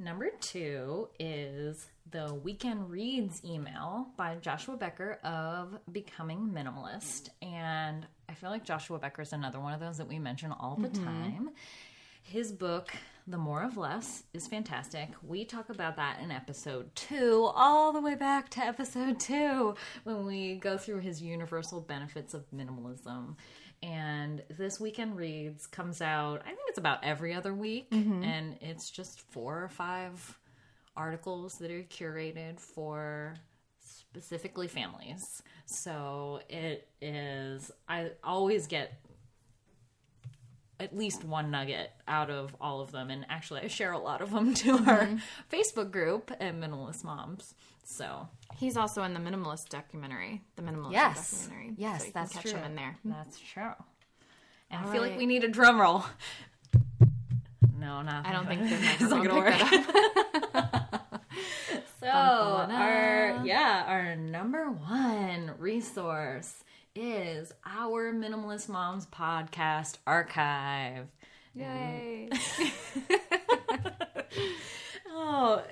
Number 0.00 0.30
two 0.40 1.08
is 1.18 1.84
the 2.10 2.32
Weekend 2.32 2.88
Reads 2.88 3.44
email 3.44 4.08
by 4.16 4.36
Joshua 4.36 4.76
Becker 4.76 5.18
of 5.24 5.76
Becoming 5.90 6.50
Minimalist. 6.54 7.30
And 7.42 8.06
I 8.28 8.34
feel 8.34 8.50
like 8.50 8.64
Joshua 8.64 8.98
Becker 8.98 9.22
is 9.22 9.32
another 9.32 9.58
one 9.58 9.74
of 9.74 9.80
those 9.80 9.98
that 9.98 10.06
we 10.06 10.20
mention 10.20 10.52
all 10.52 10.76
the 10.76 10.88
mm-hmm. 10.88 11.04
time. 11.04 11.50
His 12.30 12.52
book, 12.52 12.92
The 13.26 13.38
More 13.38 13.62
of 13.62 13.78
Less, 13.78 14.24
is 14.34 14.46
fantastic. 14.46 15.08
We 15.26 15.46
talk 15.46 15.70
about 15.70 15.96
that 15.96 16.20
in 16.22 16.30
episode 16.30 16.94
two, 16.94 17.50
all 17.54 17.90
the 17.90 18.02
way 18.02 18.16
back 18.16 18.50
to 18.50 18.60
episode 18.60 19.18
two, 19.18 19.74
when 20.04 20.26
we 20.26 20.56
go 20.56 20.76
through 20.76 20.98
his 20.98 21.22
universal 21.22 21.80
benefits 21.80 22.34
of 22.34 22.44
minimalism. 22.54 23.36
And 23.82 24.42
this 24.50 24.78
weekend 24.78 25.16
reads 25.16 25.66
comes 25.66 26.02
out, 26.02 26.42
I 26.42 26.48
think 26.48 26.60
it's 26.68 26.76
about 26.76 27.02
every 27.02 27.32
other 27.32 27.54
week, 27.54 27.90
mm-hmm. 27.90 28.22
and 28.22 28.58
it's 28.60 28.90
just 28.90 29.22
four 29.30 29.64
or 29.64 29.70
five 29.70 30.38
articles 30.94 31.56
that 31.58 31.70
are 31.70 31.84
curated 31.84 32.60
for 32.60 33.36
specifically 33.80 34.68
families. 34.68 35.42
So 35.64 36.40
it 36.50 36.88
is, 37.00 37.70
I 37.88 38.10
always 38.22 38.66
get 38.66 39.00
at 40.80 40.96
least 40.96 41.24
one 41.24 41.50
nugget 41.50 41.90
out 42.06 42.30
of 42.30 42.54
all 42.60 42.80
of 42.80 42.92
them. 42.92 43.10
And 43.10 43.26
actually, 43.28 43.62
I 43.62 43.68
share 43.68 43.92
a 43.92 43.98
lot 43.98 44.20
of 44.20 44.30
them 44.30 44.54
to 44.62 44.70
our 44.72 45.06
mm-hmm. 45.06 45.16
Facebook 45.50 45.90
group 45.90 46.30
at 46.30 46.54
Minimalist 46.54 47.04
Moms. 47.04 47.54
So, 47.84 48.28
He's 48.56 48.76
also 48.76 49.02
in 49.04 49.14
the 49.14 49.20
minimalist 49.20 49.68
documentary, 49.68 50.42
the 50.56 50.62
minimalist 50.62 50.92
yes. 50.92 51.30
documentary. 51.30 51.74
Yes, 51.76 52.04
so 52.04 52.10
that's 52.12 52.32
catch 52.32 52.42
true. 52.42 52.52
him 52.52 52.64
in 52.64 52.74
there. 52.74 52.96
That's 53.04 53.38
true. 53.38 53.72
And 54.70 54.84
All 54.84 54.88
I 54.88 54.92
feel 54.92 55.00
like 55.00 55.16
we 55.16 55.26
need 55.26 55.44
a 55.44 55.48
drum 55.48 55.80
roll. 55.80 56.04
No, 57.78 58.02
not. 58.02 58.26
I 58.26 58.32
don't 58.32 58.48
think 58.48 58.62
it's 58.64 59.08
gonna 59.08 59.34
work. 59.36 59.54
that 59.56 60.48
up. 60.52 61.24
So 62.00 62.08
our 62.08 63.40
yeah, 63.44 63.84
our 63.86 64.16
number 64.16 64.70
one 64.70 65.52
resource 65.58 66.64
is 67.00 67.52
our 67.64 68.12
Minimalist 68.12 68.68
Moms 68.68 69.06
podcast 69.06 69.98
archive. 70.04 71.06
Yay! 71.54 72.28
Oh, 75.20 75.62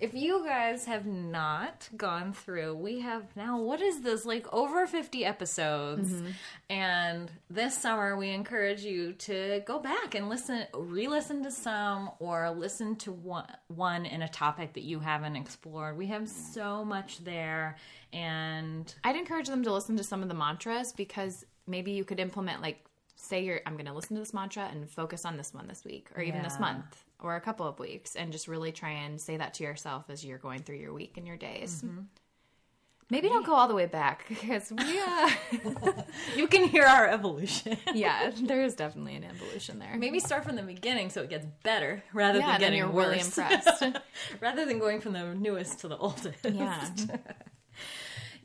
if 0.00 0.14
you 0.14 0.44
guys 0.44 0.84
have 0.86 1.06
not 1.06 1.88
gone 1.96 2.32
through, 2.32 2.74
we 2.74 3.00
have 3.00 3.24
now, 3.36 3.58
what 3.60 3.80
is 3.80 4.00
this, 4.00 4.24
like 4.24 4.46
over 4.52 4.86
50 4.86 5.24
episodes. 5.24 6.10
Mm-hmm. 6.10 6.30
And 6.70 7.30
this 7.48 7.76
summer, 7.76 8.16
we 8.16 8.30
encourage 8.30 8.82
you 8.82 9.12
to 9.12 9.62
go 9.66 9.78
back 9.78 10.14
and 10.14 10.28
listen, 10.28 10.66
re 10.74 11.06
listen 11.08 11.42
to 11.44 11.50
some 11.50 12.10
or 12.18 12.50
listen 12.50 12.96
to 12.96 13.12
one, 13.12 13.46
one 13.68 14.06
in 14.06 14.22
a 14.22 14.28
topic 14.28 14.74
that 14.74 14.84
you 14.84 15.00
haven't 15.00 15.36
explored. 15.36 15.96
We 15.96 16.06
have 16.06 16.28
so 16.28 16.84
much 16.84 17.22
there. 17.24 17.76
And 18.12 18.92
I'd 19.04 19.16
encourage 19.16 19.48
them 19.48 19.62
to 19.64 19.72
listen 19.72 19.96
to 19.96 20.04
some 20.04 20.22
of 20.22 20.28
the 20.28 20.34
mantras 20.34 20.92
because 20.92 21.44
maybe 21.66 21.92
you 21.92 22.04
could 22.04 22.20
implement 22.20 22.60
like 22.60 22.84
say 23.16 23.42
you're 23.42 23.60
I'm 23.66 23.74
going 23.74 23.86
to 23.86 23.92
listen 23.92 24.16
to 24.16 24.20
this 24.20 24.34
mantra 24.34 24.68
and 24.70 24.88
focus 24.88 25.24
on 25.24 25.36
this 25.36 25.54
one 25.54 25.66
this 25.66 25.84
week 25.84 26.08
or 26.14 26.22
even 26.22 26.42
this 26.42 26.60
month 26.60 27.03
or 27.24 27.36
a 27.36 27.40
couple 27.40 27.66
of 27.66 27.78
weeks 27.78 28.14
and 28.14 28.32
just 28.32 28.46
really 28.46 28.72
try 28.72 28.90
and 28.90 29.20
say 29.20 29.36
that 29.36 29.54
to 29.54 29.64
yourself 29.64 30.04
as 30.08 30.24
you're 30.24 30.38
going 30.38 30.60
through 30.62 30.76
your 30.76 30.92
week 30.92 31.16
and 31.16 31.26
your 31.26 31.36
days. 31.36 31.82
Maybe 33.10 33.28
don't 33.28 33.44
go 33.44 33.54
all 33.54 33.68
the 33.68 33.74
way 33.74 33.86
back 33.86 34.26
because 34.28 34.72
we 34.72 34.98
uh 34.98 35.30
you 36.36 36.48
can 36.48 36.68
hear 36.68 36.84
our 36.84 37.06
evolution. 37.06 37.76
yeah, 37.94 38.30
there 38.42 38.62
is 38.62 38.74
definitely 38.74 39.14
an 39.14 39.24
evolution 39.24 39.78
there. 39.78 39.94
Maybe 39.96 40.20
start 40.20 40.44
from 40.44 40.56
the 40.56 40.62
beginning 40.62 41.10
so 41.10 41.22
it 41.22 41.30
gets 41.30 41.46
better 41.62 42.02
rather 42.14 42.38
yeah, 42.38 42.52
than 42.52 42.60
getting 42.60 42.78
you're 42.78 42.90
worse. 42.90 43.06
really 43.06 43.20
impressed. 43.20 43.84
rather 44.40 44.64
than 44.64 44.78
going 44.78 45.00
from 45.00 45.12
the 45.12 45.34
newest 45.34 45.80
to 45.80 45.88
the 45.88 45.96
oldest. 45.96 46.38
yeah. 46.44 46.90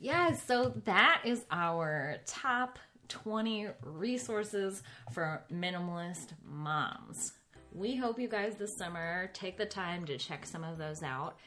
Yeah, 0.01 0.33
so 0.33 0.73
that 0.85 1.23
is 1.25 1.45
our 1.51 2.17
top 2.25 2.79
20 3.09 3.67
resources 3.83 4.81
for 5.11 5.43
minimalist 5.51 6.29
moms. 6.45 7.33
We 7.73 7.95
hope 7.95 8.19
you 8.19 8.27
guys 8.27 8.55
this 8.55 8.77
summer 8.77 9.29
take 9.33 9.57
the 9.57 9.65
time 9.65 10.05
to 10.05 10.17
check 10.17 10.45
some 10.45 10.63
of 10.63 10.77
those 10.77 11.03
out. 11.03 11.37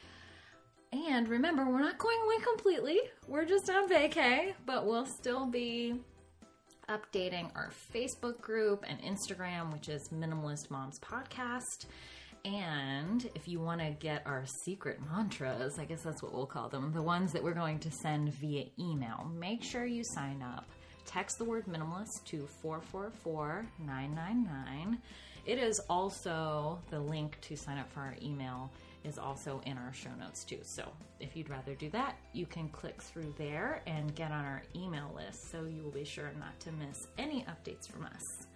And 0.91 1.27
remember, 1.27 1.65
we're 1.65 1.79
not 1.79 1.97
going 1.97 2.17
away 2.23 2.37
completely. 2.43 2.99
We're 3.27 3.45
just 3.45 3.69
on 3.69 3.89
vacay, 3.89 4.53
but 4.65 4.85
we'll 4.85 5.05
still 5.05 5.47
be 5.47 5.95
updating 6.89 7.49
our 7.55 7.71
Facebook 7.93 8.39
group 8.41 8.85
and 8.87 9.01
Instagram, 9.01 9.73
which 9.73 9.89
is 9.89 10.09
Minimalist 10.09 10.69
Moms 10.69 10.99
Podcast. 10.99 11.85
And 12.45 13.27
if 13.35 13.47
you 13.47 13.59
want 13.59 13.79
to 13.81 13.91
get 13.91 14.21
our 14.25 14.43
secret 14.45 14.99
mantras, 15.09 15.79
I 15.79 15.85
guess 15.85 16.03
that's 16.03 16.21
what 16.21 16.33
we'll 16.33 16.45
call 16.45 16.69
them, 16.69 16.91
the 16.91 17.01
ones 17.01 17.31
that 17.31 17.43
we're 17.43 17.53
going 17.53 17.79
to 17.79 17.91
send 17.91 18.33
via 18.33 18.65
email, 18.77 19.31
make 19.33 19.63
sure 19.63 19.85
you 19.85 20.03
sign 20.03 20.41
up. 20.41 20.65
Text 21.05 21.37
the 21.37 21.45
word 21.45 21.65
minimalist 21.65 22.23
to 22.25 22.47
444 22.61 23.65
999. 23.85 25.01
It 25.45 25.59
is 25.59 25.81
also 25.89 26.79
the 26.89 26.99
link 26.99 27.37
to 27.41 27.57
sign 27.57 27.77
up 27.77 27.91
for 27.91 27.99
our 27.99 28.15
email 28.21 28.71
is 29.03 29.17
also 29.17 29.61
in 29.65 29.77
our 29.77 29.91
show 29.93 30.13
notes 30.17 30.45
too. 30.45 30.59
So 30.61 30.89
if 31.19 31.35
you'd 31.35 31.49
rather 31.49 31.75
do 31.75 31.89
that, 31.89 32.17
you 32.31 32.45
can 32.45 32.69
click 32.69 33.01
through 33.01 33.33
there 33.37 33.81
and 33.85 34.15
get 34.15 34.31
on 34.31 34.45
our 34.45 34.63
email 34.75 35.11
list 35.15 35.51
so 35.51 35.65
you 35.65 35.83
will 35.83 35.91
be 35.91 36.05
sure 36.05 36.31
not 36.39 36.57
to 36.61 36.71
miss 36.71 37.07
any 37.17 37.45
updates 37.45 37.89
from 37.89 38.05
us. 38.05 38.47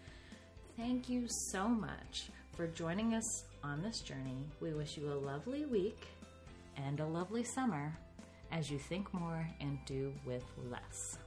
Thank 0.77 1.09
you 1.09 1.25
so 1.27 1.67
much 1.67 2.29
for 2.55 2.67
joining 2.67 3.15
us 3.15 3.43
on 3.63 3.81
this 3.81 3.99
journey. 3.99 4.45
We 4.61 4.73
wish 4.73 4.95
you 4.95 5.11
a 5.11 5.13
lovely 5.13 5.65
week 5.65 6.07
and 6.77 6.99
a 6.99 7.05
lovely 7.05 7.43
summer 7.43 7.97
as 8.51 8.71
you 8.71 8.77
think 8.77 9.13
more 9.13 9.45
and 9.59 9.77
do 9.85 10.13
with 10.25 10.43
less. 10.69 11.17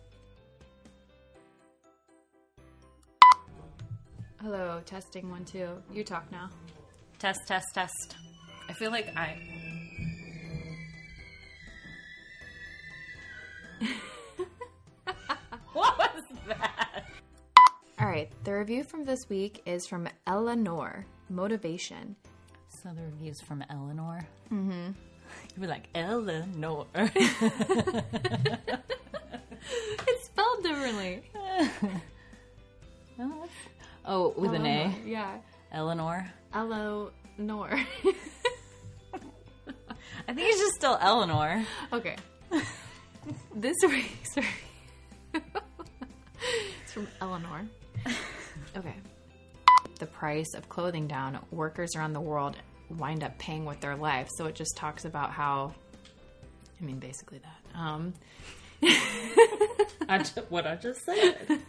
Hello, 4.43 4.81
testing 4.87 5.29
one 5.31 5.45
two. 5.45 5.69
You 5.93 6.03
talk 6.03 6.33
now. 6.33 6.49
Test, 7.19 7.41
test, 7.47 7.67
test. 7.75 8.17
I 8.71 8.73
feel 8.73 8.91
like 8.91 9.15
I. 9.15 9.37
what 15.75 15.99
was 15.99 16.23
that? 16.49 17.05
All 18.01 18.07
right, 18.07 18.31
the 18.45 18.55
review 18.55 18.83
from 18.83 19.05
this 19.05 19.29
week 19.29 19.61
is 19.67 19.87
from 19.87 20.09
Eleanor. 20.27 21.05
Motivation. 21.29 22.17
So 22.83 22.89
the 22.95 23.03
reviews 23.03 23.43
from 23.43 23.63
Eleanor. 23.69 24.27
Mm-hmm. 24.51 24.93
You'd 25.55 25.61
be 25.61 25.67
like 25.67 25.89
Eleanor. 25.95 26.87
It's 30.09 30.25
spelled 30.25 30.63
differently. 30.63 31.23
Oh, 34.05 34.35
with 34.37 34.55
an 34.55 34.67
A. 34.67 34.95
Yeah. 35.05 35.39
Eleanor. 35.73 36.31
Eleanor. 36.53 37.13
I 40.29 40.35
think 40.35 40.49
it's 40.49 40.61
just 40.61 40.75
still 40.75 40.99
Eleanor. 41.01 41.65
okay. 41.93 42.17
this 43.55 43.77
week's 43.83 44.37
it's 45.35 46.93
from 46.93 47.09
Eleanor. 47.21 47.67
Okay. 48.77 48.95
The 49.99 50.07
price 50.07 50.55
of 50.55 50.69
clothing 50.69 51.07
down, 51.07 51.39
workers 51.51 51.97
around 51.97 52.13
the 52.13 52.21
world 52.21 52.57
wind 52.91 53.23
up 53.23 53.39
paying 53.39 53.65
with 53.65 53.81
their 53.81 53.97
life. 53.97 54.29
So 54.37 54.47
it 54.47 54.55
just 54.55 54.77
talks 54.77 55.05
about 55.05 55.31
how, 55.31 55.75
I 56.81 56.85
mean, 56.85 56.99
basically 56.99 57.39
that. 57.39 57.79
Um, 57.79 58.15
I 60.09 60.19
ju- 60.19 60.43
what 60.49 60.67
I 60.67 60.77
just 60.77 61.01
said. 61.05 61.61